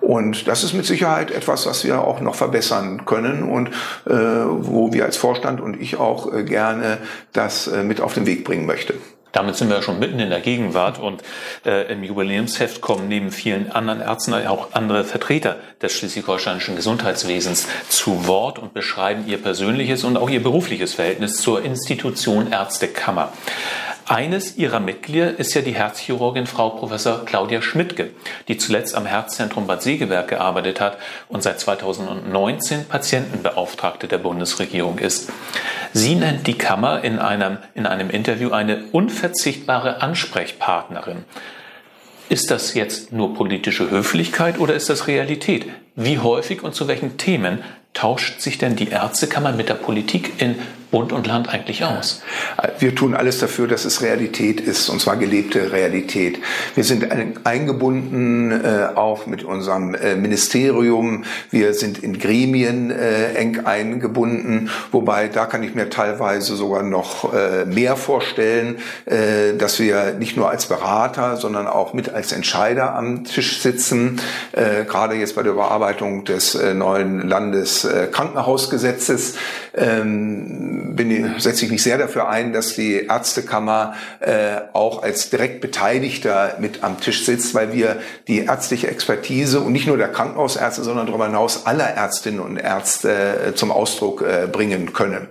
Und 0.00 0.48
das 0.48 0.64
ist 0.64 0.72
mit 0.72 0.84
Sicherheit 0.84 1.30
etwas, 1.30 1.66
was 1.66 1.84
wir 1.84 2.02
auch 2.02 2.20
noch 2.20 2.34
verbessern 2.34 3.04
können 3.04 3.44
und 3.44 3.68
äh, 3.68 4.10
wo 4.10 4.92
wir 4.92 5.04
als 5.04 5.16
Vorstand 5.16 5.60
und 5.60 5.80
ich 5.80 5.96
auch 5.96 6.32
gerne 6.44 6.98
das 7.32 7.70
mit 7.84 8.00
auf 8.00 8.14
den 8.14 8.26
Weg 8.26 8.42
bringen 8.44 8.66
möchte. 8.66 8.94
Damit 9.32 9.56
sind 9.56 9.70
wir 9.70 9.82
schon 9.82 9.98
mitten 9.98 10.20
in 10.20 10.30
der 10.30 10.40
Gegenwart 10.40 10.98
und 10.98 11.22
äh, 11.64 11.90
im 11.90 12.04
Jubiläumsheft 12.04 12.80
kommen 12.80 13.08
neben 13.08 13.32
vielen 13.32 13.72
anderen 13.72 14.00
Ärzten 14.00 14.34
auch 14.46 14.72
andere 14.72 15.04
Vertreter 15.04 15.56
des 15.80 15.92
schleswig-holsteinischen 15.94 16.76
Gesundheitswesens 16.76 17.66
zu 17.88 18.26
Wort 18.26 18.58
und 18.58 18.74
beschreiben 18.74 19.24
ihr 19.26 19.38
persönliches 19.38 20.04
und 20.04 20.16
auch 20.16 20.28
ihr 20.28 20.42
berufliches 20.42 20.94
Verhältnis 20.94 21.36
zur 21.36 21.64
Institution 21.64 22.52
Ärztekammer. 22.52 23.32
Eines 24.12 24.58
ihrer 24.58 24.78
Mitglieder 24.78 25.38
ist 25.38 25.54
ja 25.54 25.62
die 25.62 25.74
Herzchirurgin 25.74 26.46
Frau 26.46 26.68
Professor 26.68 27.24
Claudia 27.24 27.62
Schmidtke, 27.62 28.10
die 28.46 28.58
zuletzt 28.58 28.94
am 28.94 29.06
Herzzentrum 29.06 29.66
Bad 29.66 29.82
Segeberg 29.82 30.28
gearbeitet 30.28 30.82
hat 30.82 30.98
und 31.30 31.42
seit 31.42 31.58
2019 31.58 32.84
Patientenbeauftragte 32.84 34.08
der 34.08 34.18
Bundesregierung 34.18 34.98
ist. 34.98 35.32
Sie 35.94 36.14
nennt 36.14 36.46
die 36.46 36.58
Kammer 36.58 37.02
in 37.02 37.20
einem, 37.20 37.56
in 37.72 37.86
einem 37.86 38.10
Interview 38.10 38.50
eine 38.50 38.84
unverzichtbare 38.92 40.02
Ansprechpartnerin. 40.02 41.24
Ist 42.28 42.50
das 42.50 42.74
jetzt 42.74 43.14
nur 43.14 43.32
politische 43.32 43.90
Höflichkeit 43.90 44.58
oder 44.58 44.74
ist 44.74 44.90
das 44.90 45.06
Realität? 45.06 45.64
Wie 45.96 46.18
häufig 46.18 46.62
und 46.62 46.74
zu 46.74 46.86
welchen 46.86 47.16
Themen 47.16 47.60
tauscht 47.94 48.42
sich 48.42 48.58
denn 48.58 48.76
die 48.76 48.88
Ärztekammer 48.88 49.52
mit 49.52 49.70
der 49.70 49.74
Politik 49.74 50.34
in 50.36 50.56
Bund 50.92 51.12
und 51.12 51.26
Land 51.26 51.48
eigentlich 51.48 51.84
aus? 51.84 52.22
Wir 52.78 52.94
tun 52.94 53.14
alles 53.14 53.38
dafür, 53.38 53.66
dass 53.66 53.86
es 53.86 54.02
Realität 54.02 54.60
ist, 54.60 54.90
und 54.90 55.00
zwar 55.00 55.16
gelebte 55.16 55.72
Realität. 55.72 56.38
Wir 56.74 56.84
sind 56.84 57.08
eingebunden 57.44 58.52
äh, 58.52 58.88
auch 58.94 59.26
mit 59.26 59.42
unserem 59.42 59.94
äh, 59.94 60.14
Ministerium. 60.14 61.24
Wir 61.50 61.72
sind 61.72 61.98
in 61.98 62.18
Gremien 62.18 62.90
äh, 62.90 63.32
eng 63.32 63.64
eingebunden, 63.64 64.68
wobei 64.90 65.28
da 65.28 65.46
kann 65.46 65.62
ich 65.62 65.74
mir 65.74 65.88
teilweise 65.88 66.56
sogar 66.56 66.82
noch 66.82 67.32
äh, 67.32 67.64
mehr 67.64 67.96
vorstellen, 67.96 68.76
äh, 69.06 69.54
dass 69.56 69.80
wir 69.80 70.16
nicht 70.18 70.36
nur 70.36 70.50
als 70.50 70.66
Berater, 70.66 71.38
sondern 71.38 71.66
auch 71.66 71.94
mit 71.94 72.10
als 72.10 72.32
Entscheider 72.32 72.94
am 72.94 73.24
Tisch 73.24 73.62
sitzen. 73.62 74.20
Äh, 74.52 74.84
gerade 74.84 75.14
jetzt 75.14 75.36
bei 75.36 75.42
der 75.42 75.52
Überarbeitung 75.52 76.24
des 76.24 76.54
neuen 76.74 77.26
Landeskrankenhausgesetzes 77.26 79.36
ähm, 79.74 80.94
bin, 80.94 81.34
setze 81.38 81.64
ich 81.64 81.70
mich 81.70 81.82
sehr 81.82 81.98
dafür 81.98 82.28
ein, 82.28 82.52
dass 82.52 82.74
die 82.74 83.06
Ärztekammer 83.06 83.94
äh, 84.20 84.60
auch 84.72 85.02
als 85.02 85.30
direkt 85.30 85.60
Beteiligter 85.60 86.56
mit 86.58 86.84
am 86.84 87.00
Tisch 87.00 87.24
sitzt, 87.24 87.54
weil 87.54 87.72
wir 87.72 88.00
die 88.28 88.40
ärztliche 88.40 88.88
Expertise 88.88 89.60
und 89.60 89.72
nicht 89.72 89.86
nur 89.86 89.96
der 89.96 90.08
Krankenhausärzte, 90.08 90.82
sondern 90.82 91.06
darüber 91.06 91.26
hinaus 91.26 91.66
aller 91.66 91.88
Ärztinnen 91.88 92.40
und 92.40 92.56
Ärzte 92.56 93.48
äh, 93.48 93.54
zum 93.54 93.70
Ausdruck 93.70 94.22
äh, 94.22 94.46
bringen 94.46 94.92
können. 94.92 95.28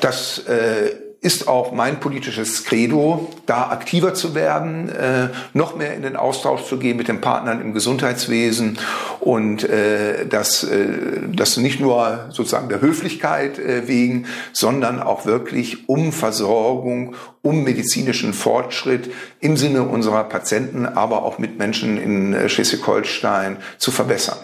Das 0.00 0.38
äh, 0.46 0.92
ist 1.24 1.48
auch 1.48 1.72
mein 1.72 2.00
politisches 2.00 2.64
Credo, 2.64 3.30
da 3.46 3.70
aktiver 3.70 4.12
zu 4.12 4.34
werden, 4.34 4.90
äh, 4.90 5.28
noch 5.54 5.74
mehr 5.74 5.94
in 5.94 6.02
den 6.02 6.16
Austausch 6.16 6.64
zu 6.64 6.78
gehen 6.78 6.98
mit 6.98 7.08
den 7.08 7.22
Partnern 7.22 7.62
im 7.62 7.72
Gesundheitswesen 7.72 8.78
und 9.24 9.64
äh, 9.64 10.26
das, 10.26 10.64
äh, 10.64 10.86
das 11.32 11.56
nicht 11.56 11.80
nur 11.80 12.26
sozusagen 12.28 12.68
der 12.68 12.82
Höflichkeit 12.82 13.58
äh, 13.58 13.88
wegen, 13.88 14.26
sondern 14.52 15.02
auch 15.02 15.24
wirklich 15.24 15.88
um 15.88 16.12
Versorgung, 16.12 17.16
um 17.40 17.64
medizinischen 17.64 18.34
Fortschritt 18.34 19.10
im 19.40 19.56
Sinne 19.56 19.84
unserer 19.84 20.24
Patienten, 20.24 20.84
aber 20.84 21.22
auch 21.22 21.38
Mitmenschen 21.38 21.96
in 21.96 22.34
äh, 22.34 22.50
Schleswig-Holstein 22.50 23.56
zu 23.78 23.92
verbessern. 23.92 24.36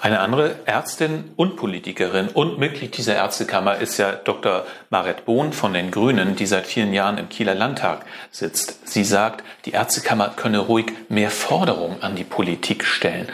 Eine 0.00 0.20
andere 0.20 0.54
Ärztin 0.64 1.32
und 1.36 1.56
Politikerin 1.56 2.28
und 2.28 2.58
Mitglied 2.58 2.96
dieser 2.96 3.16
Ärztekammer 3.16 3.76
ist 3.76 3.98
ja 3.98 4.12
Dr. 4.12 4.64
Maret 4.88 5.26
Bohn 5.26 5.52
von 5.52 5.74
den 5.74 5.90
Grünen, 5.90 6.34
die 6.34 6.46
seit 6.46 6.66
vielen 6.66 6.94
Jahren 6.94 7.18
im 7.18 7.28
Kieler 7.28 7.54
Landtag 7.54 8.06
sitzt. 8.30 8.88
Sie 8.88 9.04
sagt, 9.04 9.44
die 9.66 9.72
Ärztekammer 9.72 10.32
könne 10.34 10.60
ruhig 10.60 10.86
mehr 11.10 11.30
Forderungen 11.30 12.00
an 12.00 12.14
die 12.14 12.24
Politik 12.24 12.84
stellen. 12.84 13.28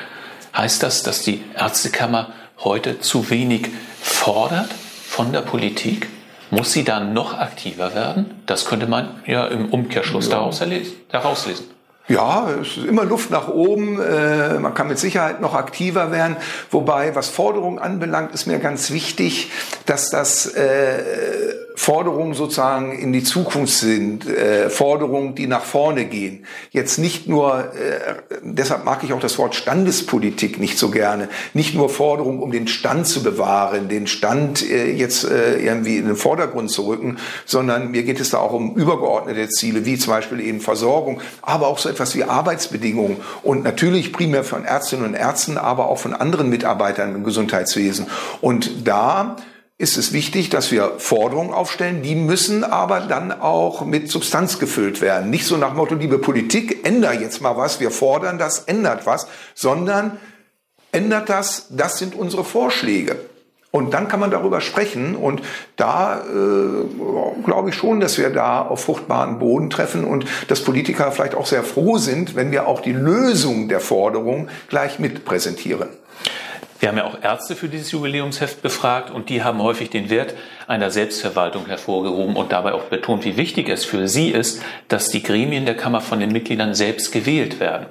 Heißt 0.57 0.83
das, 0.83 1.03
dass 1.03 1.23
die 1.23 1.43
Ärztekammer 1.57 2.33
heute 2.63 3.01
zu 3.01 3.29
wenig 3.31 3.69
fordert 4.01 4.71
von 5.09 5.33
der 5.33 5.41
Politik? 5.41 6.09
Muss 6.51 6.73
sie 6.73 6.85
da 6.85 7.01
noch 7.01 7.37
aktiver 7.37 7.95
werden? 7.95 8.43
Das 8.47 8.65
könnte 8.65 8.87
man 8.87 9.21
ja 9.27 9.47
im 9.47 9.71
Umkehrschluss 9.71 10.29
ja. 10.29 10.37
daraus 10.37 10.61
lesen. 10.61 10.95
Ja, 12.07 12.51
es 12.51 12.77
ist 12.77 12.87
immer 12.87 13.05
Luft 13.05 13.31
nach 13.31 13.49
oben. 13.49 14.01
Äh, 14.01 14.59
man 14.59 14.75
kann 14.75 14.89
mit 14.89 14.99
Sicherheit 14.99 15.41
noch 15.41 15.55
aktiver 15.55 16.13
werden. 16.13 16.37
Wobei, 16.71 17.15
was 17.15 17.31
Forderungen 17.31 17.79
anbelangt, 17.79 18.33
ist 18.35 18.47
mir 18.47 18.59
ganz 18.59 18.91
wichtig, 18.91 19.51
dass 19.87 20.11
das 20.11 20.47
äh, 20.47 21.03
Forderungen 21.77 22.35
sozusagen 22.35 22.97
in 22.97 23.13
die 23.13 23.25
Zukunft 23.25 23.75
sind, 23.75 24.29
äh, 24.29 24.71
Forderungen, 24.71 25.35
die 25.35 25.49
nach 25.49 25.65
vorne 25.65 26.05
gehen. 26.05 26.47
Jetzt 26.71 26.99
nicht 26.99 27.27
nur, 27.27 27.73
äh, 27.75 28.15
deshalb 28.43 28.85
mag 28.85 29.03
ich 29.03 29.13
auch 29.13 29.19
das 29.19 29.39
Wort 29.39 29.57
Standespolitik 29.57 30.61
nicht 30.61 30.79
so 30.79 30.91
gerne, 30.91 31.29
nicht 31.53 31.75
nur 31.75 31.89
Forderungen, 31.89 32.39
um 32.39 32.53
den 32.53 32.69
Stand 32.69 33.09
zu 33.09 33.25
bewahren, 33.25 33.89
den 33.89 34.07
Stand 34.07 34.63
äh, 34.63 34.93
jetzt 34.93 35.25
äh, 35.25 35.57
irgendwie 35.59 35.97
in 35.97 36.07
den 36.07 36.15
Vordergrund 36.15 36.71
zu 36.71 36.87
rücken, 36.87 37.17
sondern 37.45 37.91
mir 37.91 38.05
geht 38.05 38.21
es 38.21 38.31
da 38.31 38.39
auch 38.39 38.53
um 38.53 38.77
übergeordnete 38.77 39.49
Ziele, 39.49 39.85
wie 39.85 39.99
zum 39.99 40.13
Beispiel 40.13 40.41
eben 40.41 40.61
Versorgung, 40.61 41.21
aber 41.43 41.67
auch 41.67 41.79
so 41.79 41.89
etwas 41.89 42.15
wie 42.15 42.23
Arbeitsbedingungen 42.23 43.17
und 43.43 43.65
natürlich 43.65 44.13
primär 44.13 44.45
von 44.45 44.65
Ärztinnen 44.65 45.07
und 45.07 45.15
Ärzten, 45.15 45.59
aber 45.59 45.89
auch 45.89 45.99
von 45.99 46.15
anderen 46.15 46.51
Mitarbeitern 46.51 47.17
im 47.17 47.25
Gesundheitswesen. 47.25 48.07
Und 48.41 48.87
da 48.87 49.37
ist 49.77 49.97
es 49.97 50.13
wichtig, 50.13 50.51
dass 50.51 50.71
wir 50.71 50.95
Forderungen 50.99 51.53
aufstellen. 51.53 52.03
Die 52.03 52.15
müssen 52.15 52.63
aber 52.63 53.01
dann 53.01 53.33
auch 53.33 53.85
mit 53.85 54.09
Substanz 54.09 54.59
gefüllt 54.59 55.01
werden. 55.01 55.31
Nicht 55.31 55.47
so 55.47 55.57
nach 55.57 55.75
Motto, 55.75 55.97
liebe 55.97 56.19
Politik, 56.19 56.87
ändert 56.87 57.21
jetzt 57.21 57.41
mal 57.41 57.57
was, 57.57 57.81
wir 57.81 57.91
fordern 57.91 58.39
das, 58.39 58.61
ändert 58.61 59.05
was, 59.05 59.27
sondern 59.55 60.19
ändert 60.93 61.29
das, 61.29 61.67
das 61.71 61.99
sind 61.99 62.15
unsere 62.15 62.45
Vorschläge. 62.45 63.19
Und 63.73 63.93
dann 63.93 64.07
kann 64.07 64.21
man 64.21 64.31
darüber 64.31 64.61
sprechen. 64.61 65.17
Und 65.17 65.43
da 65.75 66.21
äh, 66.21 67.43
glaube 67.45 67.71
ich 67.71 67.75
schon, 67.75 67.99
dass 67.99 68.17
wir 68.17 68.31
da 68.31 68.63
auf 68.63 68.85
fruchtbaren 68.85 69.41
Boden 69.41 69.69
treffen 69.69 70.05
und 70.05 70.27
dass 70.47 70.61
Politiker 70.61 71.11
vielleicht 71.11 71.35
auch 71.35 71.47
sehr 71.47 71.65
froh 71.65 71.99
sind, 71.99 72.37
wenn 72.37 72.53
wir 72.53 72.69
auch 72.69 72.81
die 72.81 72.93
Lösung 72.93 73.69
der 73.69 73.81
Forderung 73.81 74.47
gleich 74.69 75.01
mit 75.01 75.25
präsentieren. 75.25 75.89
Wir 76.85 76.91
haben 76.91 76.99
ja 76.99 77.07
auch 77.07 77.23
Ärzte 77.23 77.57
für 77.57 77.69
dieses 77.69 77.93
Jubiläumsheft 77.93 78.61
befragt 78.61 79.11
und 79.11 79.31
die 79.31 79.43
haben 79.43 79.63
häufig 79.63 79.89
den 79.89 80.11
Wert 80.11 80.35
einer 80.67 80.91
Selbstverwaltung 80.91 81.65
hervorgehoben 81.65 82.37
und 82.37 82.53
dabei 82.53 82.75
auch 82.75 82.83
betont, 82.83 83.25
wie 83.25 83.39
wichtig 83.39 83.71
es 83.71 83.87
für 83.87 84.07
sie 84.07 84.29
ist, 84.29 84.63
dass 84.89 85.09
die 85.09 85.23
Gremien 85.23 85.65
der 85.65 85.79
Kammer 85.79 86.03
von 86.03 86.21
den 86.21 86.31
Mitgliedern 86.31 86.75
selbst 86.75 87.11
gewählt 87.11 87.59
werden. 87.59 87.87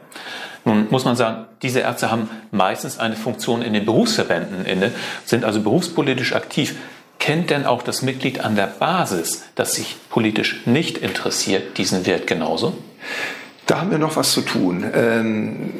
Nun 0.63 0.91
muss 0.91 1.05
man 1.05 1.15
sagen, 1.15 1.45
diese 1.63 1.79
Ärzte 1.79 2.11
haben 2.11 2.29
meistens 2.51 2.99
eine 2.99 3.15
Funktion 3.15 3.63
in 3.63 3.73
den 3.73 3.83
Berufsverbänden 3.83 4.63
inne, 4.63 4.91
sind 5.25 5.43
also 5.43 5.61
berufspolitisch 5.61 6.33
aktiv. 6.35 6.75
Kennt 7.17 7.49
denn 7.49 7.65
auch 7.65 7.81
das 7.81 8.03
Mitglied 8.03 8.41
an 8.41 8.55
der 8.55 8.67
Basis, 8.67 9.43
das 9.55 9.73
sich 9.73 9.95
politisch 10.11 10.67
nicht 10.67 10.99
interessiert, 10.99 11.79
diesen 11.79 12.05
Wert 12.05 12.27
genauso? 12.27 12.77
Da 13.65 13.79
haben 13.79 13.91
wir 13.91 13.97
noch 13.97 14.17
was 14.17 14.33
zu 14.33 14.41
tun. 14.41 14.83
Ähm, 14.93 15.71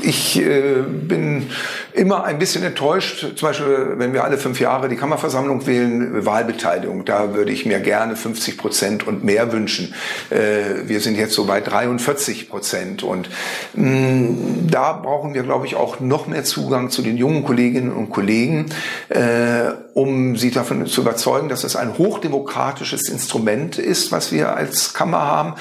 ich 0.00 0.38
äh, 0.40 0.82
bin 0.82 1.50
immer 1.92 2.22
ein 2.24 2.38
bisschen 2.38 2.62
enttäuscht, 2.62 3.26
zum 3.36 3.48
Beispiel, 3.48 3.94
wenn 3.96 4.12
wir 4.12 4.22
alle 4.22 4.38
fünf 4.38 4.60
Jahre 4.60 4.88
die 4.88 4.94
Kammerversammlung 4.94 5.66
wählen, 5.66 6.24
Wahlbeteiligung. 6.24 7.04
Da 7.04 7.34
würde 7.34 7.50
ich 7.50 7.66
mir 7.66 7.80
gerne 7.80 8.14
50 8.14 8.56
Prozent 8.56 9.06
und 9.06 9.24
mehr 9.24 9.50
wünschen. 9.52 9.94
Äh, 10.30 10.86
wir 10.86 11.00
sind 11.00 11.16
jetzt 11.16 11.34
so 11.34 11.46
bei 11.46 11.60
43 11.60 12.48
Prozent. 12.48 13.02
Und 13.02 13.28
mm, 13.74 14.68
da 14.70 14.92
brauchen 14.92 15.34
wir, 15.34 15.42
glaube 15.42 15.66
ich, 15.66 15.74
auch 15.74 15.98
noch 15.98 16.28
mehr 16.28 16.44
Zugang 16.44 16.90
zu 16.90 17.02
den 17.02 17.16
jungen 17.16 17.42
Kolleginnen 17.42 17.92
und 17.92 18.10
Kollegen, 18.10 18.66
äh, 19.08 19.72
um 19.94 20.36
sie 20.36 20.52
davon 20.52 20.86
zu 20.86 21.00
überzeugen, 21.00 21.48
dass 21.48 21.64
es 21.64 21.74
ein 21.74 21.98
hochdemokratisches 21.98 23.08
Instrument 23.08 23.78
ist, 23.78 24.12
was 24.12 24.30
wir 24.30 24.54
als 24.54 24.92
Kammer 24.92 25.22
haben, 25.22 25.54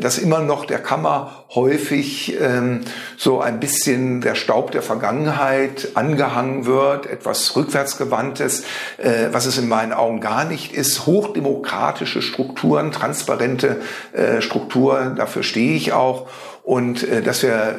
dass 0.00 0.18
immer 0.18 0.40
noch 0.40 0.65
der 0.66 0.78
Kammer 0.78 1.44
häufig 1.54 2.36
ähm, 2.40 2.82
so 3.16 3.40
ein 3.40 3.60
bisschen 3.60 4.20
der 4.20 4.34
Staub 4.34 4.70
der 4.70 4.82
Vergangenheit 4.82 5.88
angehangen 5.94 6.66
wird, 6.66 7.06
etwas 7.06 7.56
rückwärtsgewandtes, 7.56 8.64
äh, 8.98 9.28
was 9.32 9.46
es 9.46 9.58
in 9.58 9.68
meinen 9.68 9.92
Augen 9.92 10.20
gar 10.20 10.44
nicht 10.44 10.74
ist. 10.74 11.06
Hochdemokratische 11.06 12.22
Strukturen, 12.22 12.92
transparente 12.92 13.80
äh, 14.12 14.40
Strukturen, 14.40 15.16
dafür 15.16 15.42
stehe 15.42 15.76
ich 15.76 15.92
auch. 15.92 16.28
Und 16.62 17.08
äh, 17.08 17.22
dass 17.22 17.42
wir 17.42 17.52
äh, 17.52 17.74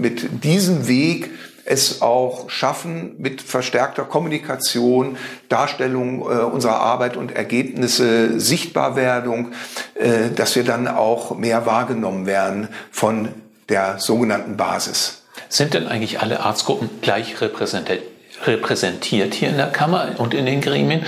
mit 0.00 0.44
diesem 0.44 0.86
Weg 0.86 1.30
es 1.68 2.00
auch 2.00 2.48
schaffen, 2.48 3.14
mit 3.18 3.42
verstärkter 3.42 4.04
Kommunikation, 4.04 5.18
Darstellung 5.50 6.22
äh, 6.22 6.24
unserer 6.24 6.80
Arbeit 6.80 7.16
und 7.16 7.36
Ergebnisse, 7.36 8.40
Sichtbarwerdung, 8.40 9.52
äh, 9.94 10.30
dass 10.34 10.56
wir 10.56 10.64
dann 10.64 10.88
auch 10.88 11.36
mehr 11.36 11.66
wahrgenommen 11.66 12.24
werden 12.24 12.68
von 12.90 13.28
der 13.68 13.98
sogenannten 13.98 14.56
Basis. 14.56 15.24
Sind 15.50 15.74
denn 15.74 15.86
eigentlich 15.86 16.20
alle 16.20 16.40
Arztgruppen 16.40 16.88
gleich 17.02 17.40
repräsentiert? 17.40 18.02
repräsentiert 18.46 19.34
hier 19.34 19.48
in 19.48 19.56
der 19.56 19.66
Kammer 19.66 20.10
und 20.18 20.32
in 20.32 20.46
den 20.46 20.60
Gremien. 20.60 21.04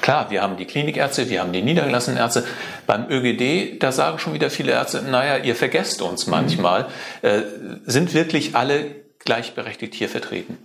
Klar, 0.00 0.30
wir 0.30 0.40
haben 0.40 0.56
die 0.56 0.64
Klinikärzte, 0.64 1.28
wir 1.28 1.40
haben 1.40 1.52
die 1.52 1.60
niedergelassenen 1.60 2.18
Ärzte. 2.18 2.42
Beim 2.86 3.04
ÖGD, 3.10 3.82
da 3.82 3.92
sagen 3.92 4.18
schon 4.18 4.32
wieder 4.32 4.48
viele 4.48 4.72
Ärzte, 4.72 5.02
naja, 5.02 5.36
ihr 5.36 5.54
vergesst 5.54 6.00
uns 6.00 6.26
manchmal. 6.26 6.86
Mhm. 7.22 7.28
Äh, 7.28 7.42
sind 7.84 8.14
wirklich 8.14 8.56
alle 8.56 8.99
gleichberechtigt 9.24 9.94
hier 9.94 10.08
vertreten? 10.08 10.58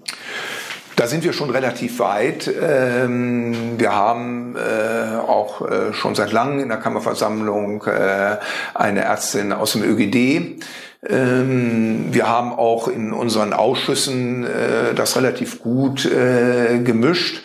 Da 0.96 1.08
sind 1.08 1.26
wir 1.26 1.34
schon 1.34 1.50
relativ 1.50 2.00
weit. 2.00 2.48
Ähm, 2.48 3.78
wir 3.78 3.94
haben 3.94 4.56
äh, 4.56 5.18
auch 5.18 5.62
äh, 5.62 5.94
schon 5.94 6.16
seit 6.16 6.32
langem 6.32 6.62
in 6.62 6.70
der 6.70 6.78
Kammerversammlung 6.78 7.84
äh, 7.84 8.38
eine 8.74 9.02
Ärztin 9.02 9.52
aus 9.52 9.74
dem 9.74 9.84
ÖGD. 9.84 10.64
Ähm, 11.06 12.08
wir 12.12 12.30
haben 12.30 12.54
auch 12.54 12.88
in 12.88 13.12
unseren 13.12 13.52
Ausschüssen 13.52 14.48
das 14.96 15.18
relativ 15.18 15.62
gut 15.62 16.10
gemischt. 16.10 17.44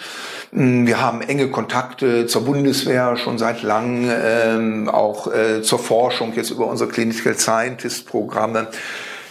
Mm, 0.52 0.86
wir 0.86 1.00
haben 1.00 1.20
enge 1.20 1.48
Kontakte 1.48 2.26
zur 2.26 2.44
Bundeswehr 2.44 3.16
schon 3.16 3.36
seit 3.36 3.62
langem, 3.62 4.10
ähm, 4.10 4.88
auch 4.88 5.28
zur 5.62 5.78
Forschung 5.80 6.34
jetzt 6.36 6.50
über 6.50 6.66
unsere 6.66 6.88
Clinical 6.88 7.34
Scientist 7.36 8.06
Programme. 8.06 8.68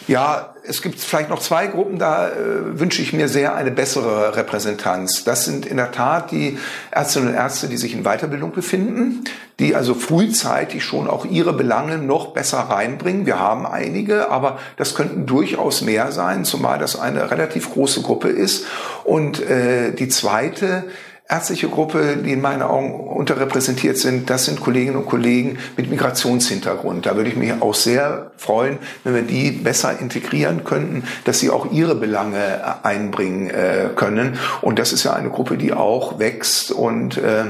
Ja, 0.09 0.55
es 0.63 0.81
gibt 0.81 0.99
vielleicht 0.99 1.29
noch 1.29 1.37
zwei 1.37 1.67
Gruppen, 1.67 1.99
da 1.99 2.29
äh, 2.29 2.79
wünsche 2.79 2.99
ich 3.03 3.13
mir 3.13 3.27
sehr 3.27 3.53
eine 3.53 3.69
bessere 3.69 4.35
Repräsentanz. 4.35 5.23
Das 5.23 5.45
sind 5.45 5.67
in 5.67 5.77
der 5.77 5.91
Tat 5.91 6.31
die 6.31 6.57
Ärztinnen 6.89 7.29
und 7.29 7.35
Ärzte, 7.35 7.67
die 7.67 7.77
sich 7.77 7.93
in 7.93 8.01
Weiterbildung 8.01 8.51
befinden, 8.51 9.23
die 9.59 9.75
also 9.75 9.93
frühzeitig 9.93 10.83
schon 10.83 11.07
auch 11.07 11.25
ihre 11.25 11.53
Belange 11.53 11.99
noch 11.99 12.33
besser 12.33 12.57
reinbringen. 12.57 13.27
Wir 13.27 13.37
haben 13.37 13.67
einige, 13.67 14.31
aber 14.31 14.57
das 14.77 14.95
könnten 14.95 15.27
durchaus 15.27 15.81
mehr 15.81 16.11
sein, 16.11 16.43
zumal 16.43 16.79
das 16.79 16.99
eine 16.99 17.29
relativ 17.29 17.71
große 17.71 18.01
Gruppe 18.01 18.29
ist. 18.29 18.65
Und 19.03 19.39
äh, 19.47 19.91
die 19.91 20.09
zweite 20.09 20.85
ärztliche 21.29 21.69
Gruppe, 21.69 22.17
die 22.17 22.31
in 22.31 22.41
meinen 22.41 22.63
Augen 22.63 22.91
unterrepräsentiert 22.91 23.97
sind, 23.97 24.31
das 24.31 24.45
sind 24.45 24.59
Kolleginnen 24.59 24.95
und 24.95 25.05
Kollegen 25.05 25.59
mit 25.77 25.87
Migrationshintergrund. 25.89 27.05
Da 27.05 27.15
würde 27.15 27.29
ich 27.29 27.35
mich 27.35 27.53
auch 27.61 27.75
sehr 27.75 28.31
freuen, 28.35 28.79
wenn 29.03 29.13
wir 29.13 29.21
die 29.21 29.51
besser 29.51 29.99
integrieren 29.99 30.63
könnten, 30.63 31.03
dass 31.25 31.39
sie 31.39 31.51
auch 31.51 31.71
ihre 31.71 31.93
Belange 31.93 32.83
einbringen 32.83 33.51
äh, 33.51 33.89
können. 33.95 34.39
Und 34.61 34.79
das 34.79 34.91
ist 34.91 35.03
ja 35.03 35.13
eine 35.13 35.29
Gruppe, 35.29 35.57
die 35.57 35.71
auch 35.71 36.17
wächst. 36.17 36.71
Und 36.71 37.17
äh, 37.17 37.45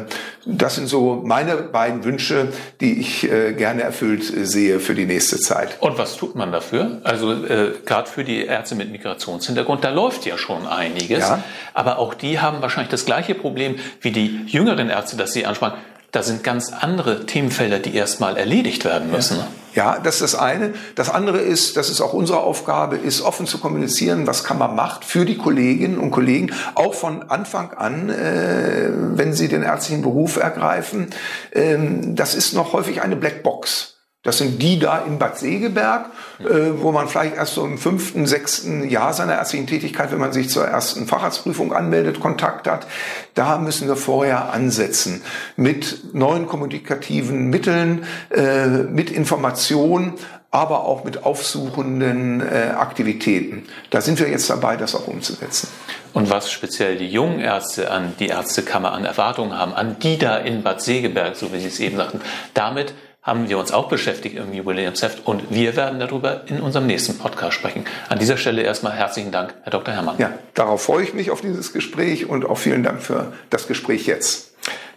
das 0.45 0.75
sind 0.75 0.87
so 0.87 1.21
meine 1.23 1.55
beiden 1.55 2.03
Wünsche, 2.03 2.49
die 2.81 2.99
ich 2.99 3.31
äh, 3.31 3.53
gerne 3.53 3.83
erfüllt 3.83 4.23
sehe 4.23 4.79
für 4.79 4.95
die 4.95 5.05
nächste 5.05 5.37
Zeit. 5.37 5.77
Und 5.79 5.97
was 5.97 6.17
tut 6.17 6.35
man 6.35 6.51
dafür? 6.51 6.99
Also 7.03 7.31
äh, 7.31 7.73
gerade 7.85 8.09
für 8.09 8.23
die 8.23 8.45
Ärzte 8.45 8.75
mit 8.75 8.91
Migrationshintergrund, 8.91 9.83
da 9.83 9.89
läuft 9.89 10.25
ja 10.25 10.37
schon 10.37 10.67
einiges. 10.67 11.19
Ja. 11.19 11.43
Aber 11.73 11.99
auch 11.99 12.13
die 12.13 12.39
haben 12.39 12.61
wahrscheinlich 12.61 12.89
das 12.89 13.05
gleiche 13.05 13.35
Problem 13.35 13.68
wie 14.01 14.11
die 14.11 14.41
jüngeren 14.47 14.89
Ärzte, 14.89 15.17
das 15.17 15.33
Sie 15.33 15.45
ansprachen. 15.45 15.77
Da 16.11 16.23
sind 16.23 16.43
ganz 16.43 16.73
andere 16.73 17.25
Themenfelder, 17.27 17.79
die 17.79 17.93
erstmal 17.93 18.35
erledigt 18.35 18.83
werden 18.83 19.11
müssen. 19.11 19.37
Ja. 19.37 19.47
Ja, 19.75 19.99
das 19.99 20.15
ist 20.15 20.33
das 20.33 20.35
eine. 20.35 20.73
Das 20.95 21.09
andere 21.09 21.37
ist, 21.37 21.77
das 21.77 21.89
ist 21.89 22.01
auch 22.01 22.13
unsere 22.13 22.39
Aufgabe, 22.39 22.95
ist 22.97 23.21
offen 23.21 23.45
zu 23.45 23.59
kommunizieren, 23.59 24.25
was 24.25 24.43
Kammer 24.43 24.67
macht 24.67 25.05
für 25.05 25.25
die 25.25 25.37
Kolleginnen 25.37 25.99
und 25.99 26.11
Kollegen, 26.11 26.51
auch 26.75 26.95
von 26.95 27.29
Anfang 27.29 27.73
an, 27.73 28.09
äh, 28.09 28.89
wenn 28.91 29.33
sie 29.33 29.47
den 29.47 29.63
ärztlichen 29.63 30.01
Beruf 30.01 30.37
ergreifen. 30.37 31.07
Ähm, 31.53 32.15
das 32.15 32.33
ist 32.33 32.53
noch 32.53 32.73
häufig 32.73 33.01
eine 33.01 33.15
Blackbox. 33.15 33.98
Das 34.23 34.37
sind 34.37 34.61
die 34.61 34.77
da 34.77 34.97
in 34.99 35.17
Bad 35.17 35.37
Segeberg, 35.37 36.07
äh, 36.39 36.43
wo 36.81 36.91
man 36.91 37.07
vielleicht 37.07 37.37
erst 37.37 37.53
so 37.53 37.63
im 37.63 37.77
fünften, 37.77 38.27
sechsten 38.27 38.89
Jahr 38.89 39.13
seiner 39.13 39.35
ärztlichen 39.35 39.65
Tätigkeit, 39.65 40.11
wenn 40.11 40.19
man 40.19 40.33
sich 40.33 40.49
zur 40.49 40.65
ersten 40.65 41.07
Facharztprüfung 41.07 41.71
anmeldet, 41.71 42.19
Kontakt 42.19 42.67
hat. 42.67 42.85
Da 43.33 43.57
müssen 43.57 43.87
wir 43.87 43.95
vorher 43.95 44.51
ansetzen 44.51 45.21
mit 45.55 46.13
neuen 46.13 46.47
kommunikativen 46.47 47.49
Mitteln, 47.49 48.03
äh, 48.29 48.67
mit 48.67 49.09
Information, 49.09 50.15
aber 50.51 50.83
auch 50.83 51.05
mit 51.05 51.23
aufsuchenden 51.23 52.41
äh, 52.41 52.73
Aktivitäten. 52.75 53.67
Da 53.89 54.01
sind 54.01 54.19
wir 54.19 54.27
jetzt 54.27 54.49
dabei, 54.49 54.75
das 54.75 54.95
auch 54.95 55.07
umzusetzen. 55.07 55.69
Und 56.11 56.29
was 56.29 56.51
speziell 56.51 56.97
die 56.97 57.09
jungen 57.09 57.39
Ärzte 57.39 57.89
an 57.89 58.15
die 58.19 58.27
Ärztekammer 58.27 58.91
an 58.91 59.05
Erwartungen 59.05 59.57
haben, 59.57 59.73
an 59.73 59.97
die 59.99 60.17
da 60.17 60.37
in 60.37 60.61
Bad 60.61 60.81
Segeberg, 60.81 61.37
so 61.37 61.53
wie 61.53 61.59
Sie 61.59 61.67
es 61.67 61.79
eben 61.79 61.95
sagten, 61.95 62.19
damit 62.53 62.93
haben 63.29 63.47
wir 63.47 63.59
uns 63.59 63.71
auch 63.71 63.89
beschäftigt 63.89 64.37
im 64.37 64.51
Jubiläumsheft 64.53 65.27
und 65.27 65.51
wir 65.51 65.75
werden 65.75 65.99
darüber 65.99 66.41
in 66.47 66.61
unserem 66.61 66.87
nächsten 66.87 67.19
Podcast 67.19 67.53
sprechen. 67.53 67.85
An 68.09 68.17
dieser 68.17 68.37
Stelle 68.37 68.63
erstmal 68.63 68.93
herzlichen 68.93 69.31
Dank, 69.31 69.53
Herr 69.61 69.71
Dr. 69.71 69.93
Herrmann. 69.93 70.15
Ja, 70.17 70.33
darauf 70.55 70.81
freue 70.81 71.03
ich 71.03 71.13
mich 71.13 71.29
auf 71.29 71.41
dieses 71.41 71.71
Gespräch 71.71 72.27
und 72.27 72.43
auch 72.49 72.57
vielen 72.57 72.81
Dank 72.81 73.03
für 73.03 73.31
das 73.51 73.67
Gespräch 73.67 74.07
jetzt. 74.07 74.55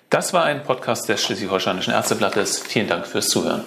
Das 0.08 0.32
war 0.32 0.44
ein 0.44 0.62
Podcast 0.62 1.10
des 1.10 1.22
Schleswig-Holsteinischen 1.22 1.92
Ärzteblattes. 1.92 2.58
Vielen 2.58 2.88
Dank 2.88 3.06
fürs 3.06 3.28
Zuhören. 3.28 3.64